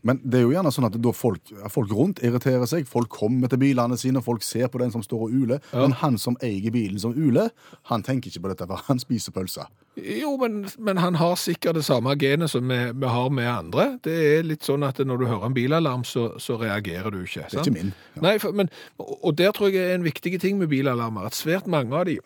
Men 0.03 0.19
det 0.25 0.41
er 0.41 0.47
jo 0.47 0.55
gjerne 0.55 0.73
sånn 0.75 0.89
at 0.89 0.97
folk, 1.15 1.53
folk 1.71 1.93
rundt 1.95 2.23
irriterer 2.27 2.67
seg. 2.71 2.89
Folk 2.91 3.13
kommer 3.15 3.51
til 3.51 3.61
bilene 3.63 3.99
sine, 4.01 4.23
folk 4.25 4.43
ser 4.43 4.71
på 4.73 4.81
den 4.83 4.91
som 4.95 5.05
står 5.05 5.29
og 5.29 5.37
uler. 5.43 5.63
Men 5.73 5.95
han 6.01 6.19
som 6.19 6.37
eier 6.43 6.75
bilen 6.75 6.99
som 7.03 7.15
uler, 7.15 7.53
han 7.91 8.03
tenker 8.07 8.33
ikke 8.33 8.43
på 8.43 8.53
dette, 8.53 8.69
for 8.71 8.83
han 8.89 9.03
spiser 9.03 9.35
pølser. 9.35 9.71
Jo, 9.97 10.35
men, 10.41 10.63
men 10.81 10.99
han 11.03 11.19
har 11.21 11.37
sikkert 11.37 11.77
det 11.77 11.85
samme 11.85 12.15
genet 12.19 12.51
som 12.51 12.67
vi, 12.69 12.81
vi 12.97 13.13
har 13.15 13.31
med 13.35 13.51
andre. 13.51 13.87
Det 14.03 14.15
er 14.33 14.47
litt 14.47 14.67
sånn 14.67 14.87
at 14.87 14.99
når 15.05 15.23
du 15.23 15.27
hører 15.29 15.51
en 15.51 15.57
bilalarm, 15.57 16.05
så, 16.09 16.31
så 16.41 16.57
reagerer 16.61 17.13
du 17.13 17.21
ikke. 17.23 17.47
Det 17.53 17.61
er 17.61 17.67
ikke 17.67 17.77
min. 17.77 17.95
Ja. 18.17 18.27
Nei, 18.27 18.37
for, 18.43 18.57
men, 18.57 18.73
og 18.99 19.37
der 19.39 19.53
tror 19.55 19.71
jeg 19.71 19.85
er 19.85 19.99
en 19.99 20.07
viktig 20.07 20.39
ting 20.43 20.59
med 20.59 20.73
bilalarmer, 20.73 21.29
at 21.29 21.37
svært 21.37 21.69
mange 21.71 21.95
av 21.99 22.09
de 22.09 22.19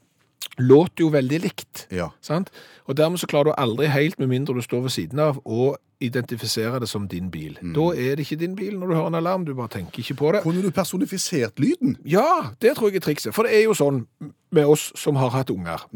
låter 0.63 1.05
jo 1.05 1.11
veldig 1.13 1.41
likt. 1.43 1.87
Ja. 1.93 2.11
Sant? 2.25 2.53
Og 2.87 2.97
dermed 2.97 3.21
så 3.21 3.29
klarer 3.31 3.51
du 3.51 3.59
aldri 3.59 3.91
helt, 3.91 4.19
med 4.23 4.31
mindre 4.31 4.57
du 4.57 4.63
står 4.65 4.87
ved 4.87 4.95
siden 4.95 5.21
av, 5.23 5.43
å 5.45 5.75
identifisere 6.01 6.81
det 6.81 6.89
som 6.89 7.09
din 7.09 7.31
bil. 7.31 7.59
Mm. 7.63 7.73
Da 7.75 7.87
er 7.97 8.17
det 8.17 8.27
ikke 8.27 8.41
din 8.41 8.57
bil 8.57 8.79
når 8.79 8.87
du 8.87 8.95
hører 8.95 9.07
en 9.07 9.15
alarm, 9.15 9.47
du 9.47 9.55
bare 9.55 9.73
tenker 9.73 9.99
ikke 9.99 10.15
på 10.15 10.33
det. 10.33 10.43
Kunne 10.43 10.63
du 10.63 10.71
personifisert 10.71 11.59
lyden? 11.59 11.97
Ja, 12.05 12.53
det 12.63 12.77
tror 12.77 12.89
jeg 12.89 12.97
er 13.01 13.07
trikset. 13.07 13.35
For 13.35 13.49
det 13.49 13.57
er 13.57 13.65
jo 13.65 13.75
sånn 13.77 14.05
med 14.53 14.65
oss 14.65 14.91
som 14.97 15.17
har 15.17 15.33
hatt 15.33 15.51
unger. 15.51 15.87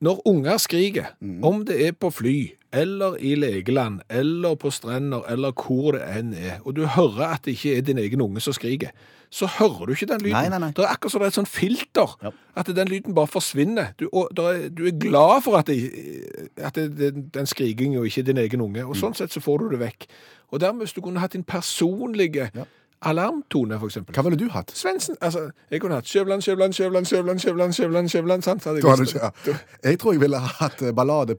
Når 0.00 0.22
unger 0.28 0.56
skriker, 0.56 1.12
om 1.42 1.64
det 1.68 1.76
er 1.86 1.92
på 1.92 2.10
fly, 2.10 2.38
eller 2.72 3.16
i 3.18 3.34
legeland, 3.34 4.00
eller 4.10 4.54
på 4.54 4.70
strender, 4.70 5.22
eller 5.28 5.52
hvor 5.52 5.92
det 5.96 6.02
enn 6.16 6.34
er, 6.34 6.58
og 6.64 6.76
du 6.76 6.84
hører 6.86 7.34
at 7.34 7.44
det 7.44 7.56
ikke 7.56 7.76
er 7.78 7.80
din 7.82 7.98
egen 7.98 8.20
unge 8.20 8.40
som 8.40 8.52
skriker, 8.52 8.88
så 9.30 9.46
hører 9.46 9.86
du 9.86 9.92
ikke 9.92 10.06
den 10.10 10.20
lyden. 10.24 10.36
Nei, 10.38 10.48
nei, 10.48 10.58
nei. 10.58 10.68
Det 10.76 10.84
er 10.84 10.90
akkurat 10.94 11.12
som 11.12 11.20
det 11.22 11.26
er 11.28 11.34
et 11.34 11.38
sånt 11.38 11.48
filter, 11.48 12.16
Ja. 12.22 12.30
at 12.56 12.66
den 12.66 12.88
lyden 12.88 13.14
bare 13.14 13.26
forsvinner. 13.30 13.92
Du, 14.00 14.08
og 14.12 14.28
er, 14.38 14.68
du 14.68 14.86
er 14.86 14.94
glad 14.98 15.42
for 15.42 15.56
at, 15.58 15.66
det, 15.66 15.90
at 16.56 16.74
det, 16.74 16.96
det, 16.98 17.12
den 17.34 17.46
skrikingen 17.46 18.04
ikke 18.04 18.20
er 18.20 18.24
din 18.24 18.38
egen 18.42 18.60
unge, 18.60 18.84
og 18.86 18.96
sånn 18.98 19.14
sett 19.14 19.32
så 19.34 19.40
får 19.40 19.58
du 19.64 19.68
det 19.70 19.80
vekk. 19.80 20.06
Og 20.50 20.60
dermed, 20.60 20.82
hvis 20.86 20.92
du 20.92 21.00
kunne 21.00 21.20
hatt 21.22 21.32
din 21.32 21.44
personlige 21.46 22.50
Ja. 22.54 22.64
alarmtone, 23.02 23.78
eksempel. 23.86 24.14
Hva 24.14 24.22
ville 24.26 24.36
du 24.38 24.48
hatt? 24.52 24.70
Svendsen, 24.76 25.16
altså, 25.20 25.50
jeg 25.70 25.80
kunne 25.80 25.94
hatt 25.94 26.06
Skjøvland, 26.10 26.42
Skjøvland, 26.42 26.72
Skjøvland, 26.74 27.06
Skjøvland, 27.06 27.38
Skjøvland, 27.40 27.72
Skjøvland, 27.72 28.08
Skjøvland, 28.08 28.42
sant? 28.42 28.64
Hadde 28.64 28.76
jeg 28.76 28.82
Du 28.82 28.88
hadde 28.90 29.06
ikke, 29.08 29.30
ja. 29.46 29.54
Jeg 29.90 29.98
tror 29.98 30.12
jeg 30.12 30.20
ville 30.20 30.38
hatt 30.38 30.82
eh, 30.82 30.92
ballade 30.92 31.34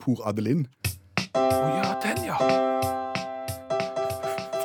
Pour 1.34 1.41
oh, 1.41 1.63
Å 1.63 1.65
ja, 1.78 1.89
den 2.04 2.24
ja. 2.26 2.38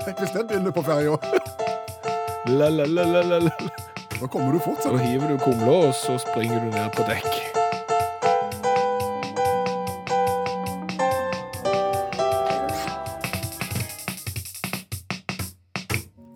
Tenk 0.05 0.19
hvis 0.23 0.33
den 0.35 0.47
begynner 0.49 0.73
på 0.75 0.83
ferja. 0.87 1.15
La, 2.47 2.69
la, 2.71 2.85
la, 2.87 3.03
la, 3.03 3.23
la, 3.27 3.39
la. 3.43 3.51
Da 4.21 4.27
kommer 4.31 4.53
du 4.53 4.59
fort. 4.63 4.79
Så 4.83 4.89
sant? 4.93 5.03
hiver 5.03 5.29
du 5.29 5.39
kumla, 5.43 5.73
og 5.89 5.95
så 5.95 6.19
springer 6.23 6.61
du 6.63 6.69
ned 6.71 6.91
på 6.95 7.03
dekk. 7.09 7.27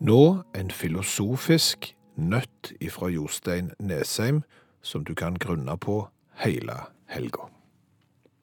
Nå 0.00 0.42
en 0.58 0.70
filosofisk 0.74 1.94
nøtt 2.16 2.72
ifra 2.82 3.06
Jostein 3.14 3.70
Nesheim 3.78 4.42
som 4.82 5.04
du 5.04 5.14
kan 5.14 5.38
grunne 5.38 5.78
på 5.78 6.08
hele 6.42 6.74
helga. 7.06 7.46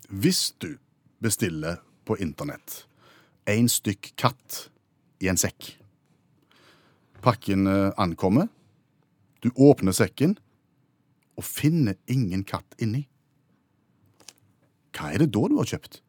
Hvis 0.08 0.56
du 0.62 0.78
bestiller 1.24 1.82
på 2.08 2.18
internett 2.24 2.84
en 3.48 3.70
stykk 3.72 4.12
katt 4.20 4.68
i 5.24 5.30
en 5.32 5.40
sekk 5.40 5.78
Pakken 7.22 7.68
eh, 7.68 7.92
ankommer, 7.98 8.48
du 9.42 9.50
åpner 9.56 9.92
sekken 9.92 10.38
og 11.38 11.46
finner 11.46 11.98
ingen 12.10 12.44
katt 12.48 12.78
inni. 12.82 13.04
Hva 14.96 15.12
er 15.14 15.24
det 15.24 15.32
da 15.36 15.44
du 15.50 15.58
har 15.60 15.70
kjøpt? 15.70 16.00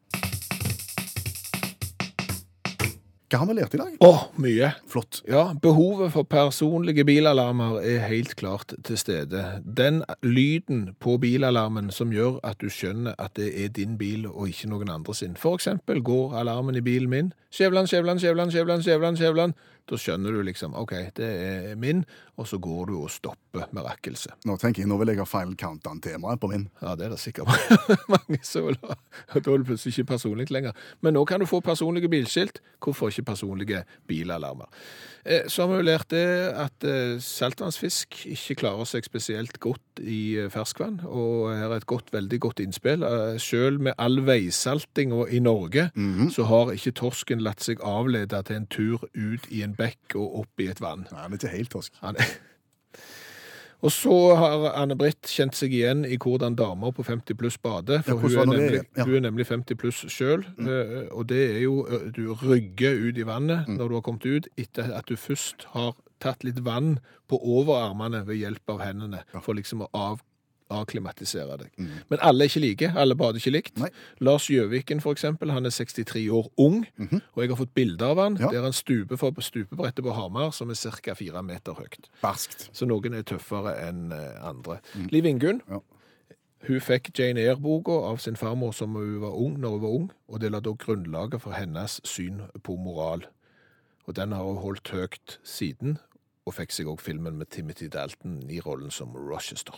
Hva 3.29 3.43
har 3.43 3.45
vi 3.45 3.53
lært 3.59 3.75
i 3.77 3.77
dag? 3.77 3.91
Å, 4.01 4.13
mye. 4.41 4.71
Flott. 4.89 5.19
Ja, 5.29 5.51
behovet 5.61 6.15
for 6.15 6.25
personlige 6.25 7.03
bilalarmer 7.05 7.75
er 7.85 7.99
helt 8.09 8.31
klart 8.39 8.73
til 8.87 8.97
stede. 8.97 9.43
Den 9.61 9.99
lyden 10.25 10.95
på 10.97 11.19
bilalarmen 11.21 11.91
som 11.93 12.09
gjør 12.09 12.39
at 12.41 12.57
du 12.57 12.73
skjønner 12.73 13.13
at 13.21 13.35
det 13.37 13.51
er 13.53 13.69
din 13.75 13.99
bil 14.01 14.25
og 14.31 14.49
ikke 14.49 14.71
noen 14.71 14.89
andre 14.89 15.13
sin. 15.13 15.37
For 15.37 15.59
eksempel 15.59 16.01
går 16.01 16.39
alarmen 16.41 16.81
i 16.81 16.81
bilen 16.81 17.13
min, 17.13 17.29
Skjævland, 17.53 17.91
Skjævland, 17.91 18.19
Skjævland, 18.23 18.51
Skjævland, 18.51 18.81
Skjævland, 18.81 19.21
Skjævland. 19.21 19.53
Da 19.89 19.97
skjønner 19.97 20.35
du 20.35 20.43
liksom, 20.45 20.75
ok, 20.77 20.91
det 21.17 21.27
er 21.41 21.75
min, 21.81 22.03
og 22.37 22.45
så 22.47 22.59
går 22.61 22.91
du 22.91 22.93
og 22.99 23.09
stopper 23.09 23.65
med 23.73 23.81
rakkelse. 23.87 24.35
Nå 24.45 24.55
tenker 24.61 24.83
jeg, 24.83 24.89
nå 24.91 24.99
vil 25.01 25.09
jeg 25.09 25.17
ha 25.17 25.25
Final 25.25 25.55
Countdown-temaet 25.57 26.39
på 26.43 26.49
min. 26.51 26.67
Ja, 26.83 26.93
det 26.95 27.07
er 27.07 27.15
det 27.15 27.19
sikkert 27.23 27.49
mange 28.13 28.37
som 28.45 28.67
vil 28.69 28.77
ha. 28.85 28.95
Da 29.33 29.39
er 29.41 29.57
det 29.63 29.65
plutselig 29.71 29.95
ikke 29.97 30.11
personlig 30.13 30.45
lenger. 30.53 30.77
Men 31.01 31.17
nå 31.17 31.23
kan 31.25 31.41
du 31.41 31.47
få 31.49 31.59
personlige 31.65 32.11
bilskilt. 32.13 32.61
Hvorfor 32.85 33.09
ikke 33.09 33.25
personlige 33.31 33.81
bilalarmer? 34.07 34.69
Eh, 35.25 35.49
Så 35.49 35.65
har 35.65 35.73
vi 35.73 35.81
jo 35.81 35.87
lært 35.89 36.07
det 36.13 36.23
at 36.53 36.85
eh, 36.87 37.17
saltvannsfisk 37.19 38.21
ikke 38.29 38.59
klarer 38.61 38.85
seg 38.87 39.09
spesielt 39.09 39.57
godt 39.59 39.81
i 40.01 40.37
eh, 40.37 40.49
ferskvann. 40.49 40.99
Og 41.05 41.49
her 41.55 41.69
er 41.71 41.75
et 41.81 41.85
godt, 41.89 42.13
veldig 42.13 42.39
godt 42.39 42.59
innspill. 42.63 43.03
Eh, 43.03 43.37
Selv 43.39 43.79
med 43.79 43.93
all 43.97 44.21
veisaltinga 44.27 45.25
i 45.31 45.39
Norge, 45.39 45.89
så 46.35 46.43
har 46.49 46.71
ikke 46.75 46.91
torsken 46.91 47.41
latt 47.45 47.61
seg 47.65 47.79
avlede 47.83 48.43
til 48.47 48.55
en 48.55 48.67
tur 48.67 49.07
ut 49.15 49.47
i 49.51 49.61
en 49.63 49.75
bekk 49.75 50.15
og 50.15 50.39
opp 50.43 50.59
i 50.63 50.67
et 50.71 50.81
vann. 50.81 51.07
Nei, 51.11 51.21
han 51.21 51.33
er 51.33 51.37
ikke 51.41 51.55
helt 51.57 51.71
torsk. 51.71 51.93
Han 52.01 52.15
er... 52.19 52.25
Og 53.79 53.93
så 53.95 54.11
har 54.35 54.65
Anne-Britt 54.75 55.23
kjent 55.31 55.55
seg 55.55 55.71
igjen 55.71 56.01
i 56.03 56.17
hvordan 56.19 56.57
damer 56.59 56.91
på 56.91 57.05
50 57.07 57.37
pluss 57.39 57.55
bader, 57.63 58.01
for 58.03 58.19
Ja, 58.27 58.41
hun, 58.43 58.51
er 58.51 58.57
nemlig, 58.57 58.81
Ja. 58.97 59.05
hun 59.07 59.15
er 59.15 59.23
nemlig 59.23 59.45
50 59.47 59.77
pluss 59.79 60.01
sjøl. 60.11 60.43
Og 61.15 61.29
det 61.29 61.39
er 61.55 61.61
jo 61.63 61.85
eh, 61.87 62.09
Du 62.11 62.33
rygger 62.33 62.99
ut 63.07 63.17
i 63.17 63.23
vannet 63.23 63.67
Mm. 63.69 63.77
når 63.79 63.87
du 63.87 63.93
har 63.95 64.01
kommet 64.01 64.25
ut, 64.25 64.47
etter 64.57 64.91
at 64.91 65.05
du 65.07 65.15
først 65.15 65.63
har 65.71 65.95
tatt 66.19 66.43
litt 66.43 66.59
vann 66.65 66.99
på 67.27 67.39
overarmene 67.41 68.25
ved 68.27 68.37
hjelp 68.41 68.69
av 68.75 68.79
hendene, 68.85 69.23
for 69.41 69.53
liksom 69.57 69.81
å 69.85 69.89
av, 69.93 70.21
avklimatisere 70.69 71.55
deg. 71.57 71.71
Men 72.11 72.19
alle 72.21 72.45
er 72.45 72.51
ikke 72.51 72.61
like. 72.61 72.89
Alle 73.01 73.15
bader 73.17 73.39
ikke 73.41 73.53
likt. 73.55 73.75
Mm. 73.79 73.85
Nei. 73.87 73.89
Lars 74.27 74.45
Gjøviken, 74.53 75.01
for 75.01 75.15
eksempel, 75.17 75.49
han 75.55 75.65
er 75.65 75.73
63 75.73 76.27
år 76.29 76.49
ung, 76.61 76.83
og 77.09 77.41
jeg 77.41 77.49
har 77.49 77.57
fått 77.57 77.73
bilde 77.73 78.05
av 78.05 78.21
han. 78.21 78.37
Ja. 78.39 78.51
der 78.53 78.67
han 78.67 78.73
stuper 78.77 79.17
for 79.17 79.31
på 79.33 79.41
stupebrettet 79.41 80.05
på 80.05 80.13
Hamar, 80.13 80.51
som 80.53 80.69
er 80.69 80.75
ca. 81.01 81.15
fire 81.17 81.41
meter 81.43 81.73
høyt. 81.73 82.09
Barskt. 82.21 82.69
Så 82.73 82.85
noen 82.85 83.13
er 83.17 83.23
tøffere 83.23 83.73
enn 83.87 84.11
andre. 84.13 84.79
andre. 84.93 85.09
Liv 85.11 85.25
Ingunn, 85.25 85.61
Ja. 85.69 85.79
hun 86.67 86.79
fikk 86.79 87.17
Jane 87.17 87.39
Eyre-boka 87.41 87.91
av 88.11 88.17
sin 88.19 88.35
farmor 88.35 88.73
som 88.73 88.93
hun 88.93 89.21
var 89.21 89.33
ung, 89.33 89.57
når 89.59 89.69
hun 89.71 89.81
var 89.81 89.89
ung, 89.89 90.11
og 90.27 90.39
det 90.41 90.51
la 90.51 90.59
da 90.59 90.71
grunnlaget 90.73 91.41
for 91.41 91.51
hennes 91.51 91.99
syn 92.03 92.41
på 92.61 92.77
moral. 92.77 93.23
Og 94.07 94.15
den 94.15 94.31
har 94.31 94.43
hun 94.43 94.57
holdt 94.57 94.89
høyt 94.89 95.37
siden, 95.43 95.97
og 96.47 96.55
fikk 96.55 96.73
seg 96.73 96.89
òg 96.91 97.01
filmen 97.03 97.37
med 97.39 97.49
Timothy 97.53 97.89
Dalton 97.91 98.39
i 98.49 98.59
rollen 98.63 98.93
som 98.93 99.15
Rochester. 99.17 99.75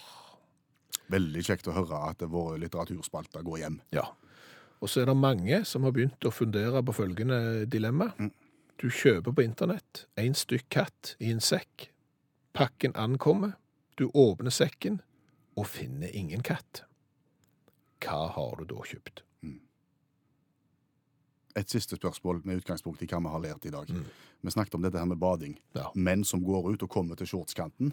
Veldig 1.11 1.43
kjekt 1.43 1.67
å 1.67 1.75
høre 1.75 1.99
at 2.11 2.23
våre 2.31 2.59
litteraturspalter 2.61 3.43
går 3.43 3.63
hjem. 3.63 3.79
Ja. 3.95 4.05
Og 4.81 4.89
så 4.89 5.01
er 5.01 5.11
det 5.11 5.17
mange 5.19 5.61
som 5.67 5.83
har 5.85 5.93
begynt 5.95 6.25
å 6.25 6.33
fundere 6.33 6.81
på 6.85 6.95
følgende 6.95 7.65
dilemma. 7.69 8.11
Du 8.81 8.87
kjøper 8.89 9.35
på 9.35 9.43
internett 9.45 10.05
en 10.17 10.37
stykk 10.37 10.69
katt 10.73 11.15
i 11.19 11.33
en 11.33 11.43
sekk. 11.43 11.89
Pakken 12.57 12.95
ankommer. 12.97 13.57
Du 13.99 14.07
åpner 14.17 14.53
sekken 14.53 15.01
og 15.59 15.67
finner 15.69 16.09
ingen 16.15 16.41
katt. 16.41 16.85
Hva 18.01 18.31
har 18.33 18.55
du 18.57 18.65
da 18.71 18.81
kjøpt? 18.87 19.21
Et 21.55 21.69
siste 21.69 21.95
spørsmål 21.99 22.41
med 22.45 22.61
utgangspunkt 22.61 23.01
i 23.03 23.07
hva 23.11 23.19
vi 23.21 23.27
har 23.33 23.41
lært 23.43 23.65
i 23.65 23.73
dag. 23.73 23.89
Vi 24.41 24.51
snakket 24.53 24.75
om 24.75 24.81
dette 24.85 24.97
her 24.99 25.05
med 25.09 25.17
bading. 25.19 25.57
Ja. 25.75 25.89
Menn 25.95 26.23
som 26.25 26.43
går 26.43 26.73
ut 26.73 26.83
og 26.83 26.89
kommer 26.89 27.15
til 27.19 27.27
shortskanten. 27.27 27.91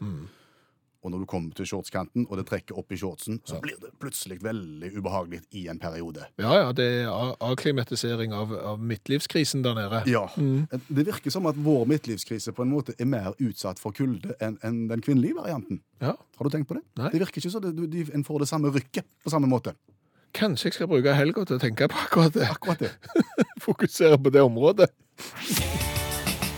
Og 0.99 1.13
når 1.15 1.21
du 1.23 1.27
kommer 1.31 1.55
til 1.55 1.65
shortskanten, 1.69 2.25
og 2.27 2.37
det 2.41 2.47
trekker 2.49 2.75
opp 2.81 2.91
i 2.91 2.97
shortsen, 2.99 3.37
så 3.47 3.61
blir 3.63 3.77
det 3.79 3.93
plutselig 4.03 4.41
veldig 4.43 4.89
ubehagelig 4.99 5.39
i 5.55 5.69
en 5.71 5.79
periode. 5.79 6.25
Ja, 6.43 6.51
ja, 6.59 6.73
det 6.75 6.87
er 7.05 7.37
avklimatisering 7.39 8.33
av, 8.35 8.51
av 8.73 8.81
midtlivskrisen 8.83 9.63
der 9.63 9.77
nede. 9.79 10.01
Ja. 10.11 10.25
Det 10.89 11.05
virker 11.07 11.31
som 11.31 11.47
at 11.47 11.55
vår 11.63 11.87
midtlivskrise 11.93 12.51
på 12.53 12.67
en 12.67 12.73
måte 12.75 12.97
er 12.99 13.07
mer 13.07 13.31
utsatt 13.39 13.79
for 13.79 13.95
kulde 13.95 14.35
enn 14.43 14.59
en 14.67 14.81
den 14.91 15.05
kvinnelige 15.07 15.39
varianten. 15.39 15.79
Ja. 16.03 16.17
Har 16.19 16.45
du 16.45 16.51
tenkt 16.57 16.69
på 16.73 16.75
det? 16.81 16.83
Nei. 16.99 17.13
Det 17.15 17.23
virker 17.23 17.45
ikke 17.45 17.55
så. 17.55 17.63
Det, 17.63 17.77
du- 17.79 17.87
de, 17.95 18.03
en 18.19 18.27
får 18.27 18.43
det 18.43 18.51
samme 18.51 18.75
rykket 18.75 19.07
på 19.23 19.31
samme 19.31 19.47
måte. 19.51 19.77
Kanskje 20.35 20.69
jeg 20.69 20.79
skal 20.79 20.91
bruke 20.91 21.15
helga 21.17 21.45
til 21.45 21.59
å 21.59 21.63
tenke 21.63 21.89
på 21.91 22.01
akkurat 22.05 22.35
det. 22.35 22.49
Akkurat 22.51 22.83
det. 22.85 22.93
Fokusere 23.67 24.19
på 24.21 24.33
det 24.35 24.45
området. 24.45 24.91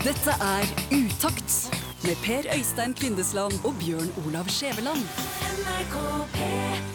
Dette 0.01 0.37
er 0.41 0.71
Utakt 0.91 1.57
med 2.05 2.17
Per 2.25 2.49
Øystein 2.55 2.93
Kvindesland 2.97 3.61
og 3.63 3.77
Bjørn 3.81 4.09
Olav 4.25 4.49
Skjæveland. 4.49 5.05
NRK 5.61 5.95
P3 6.37 6.90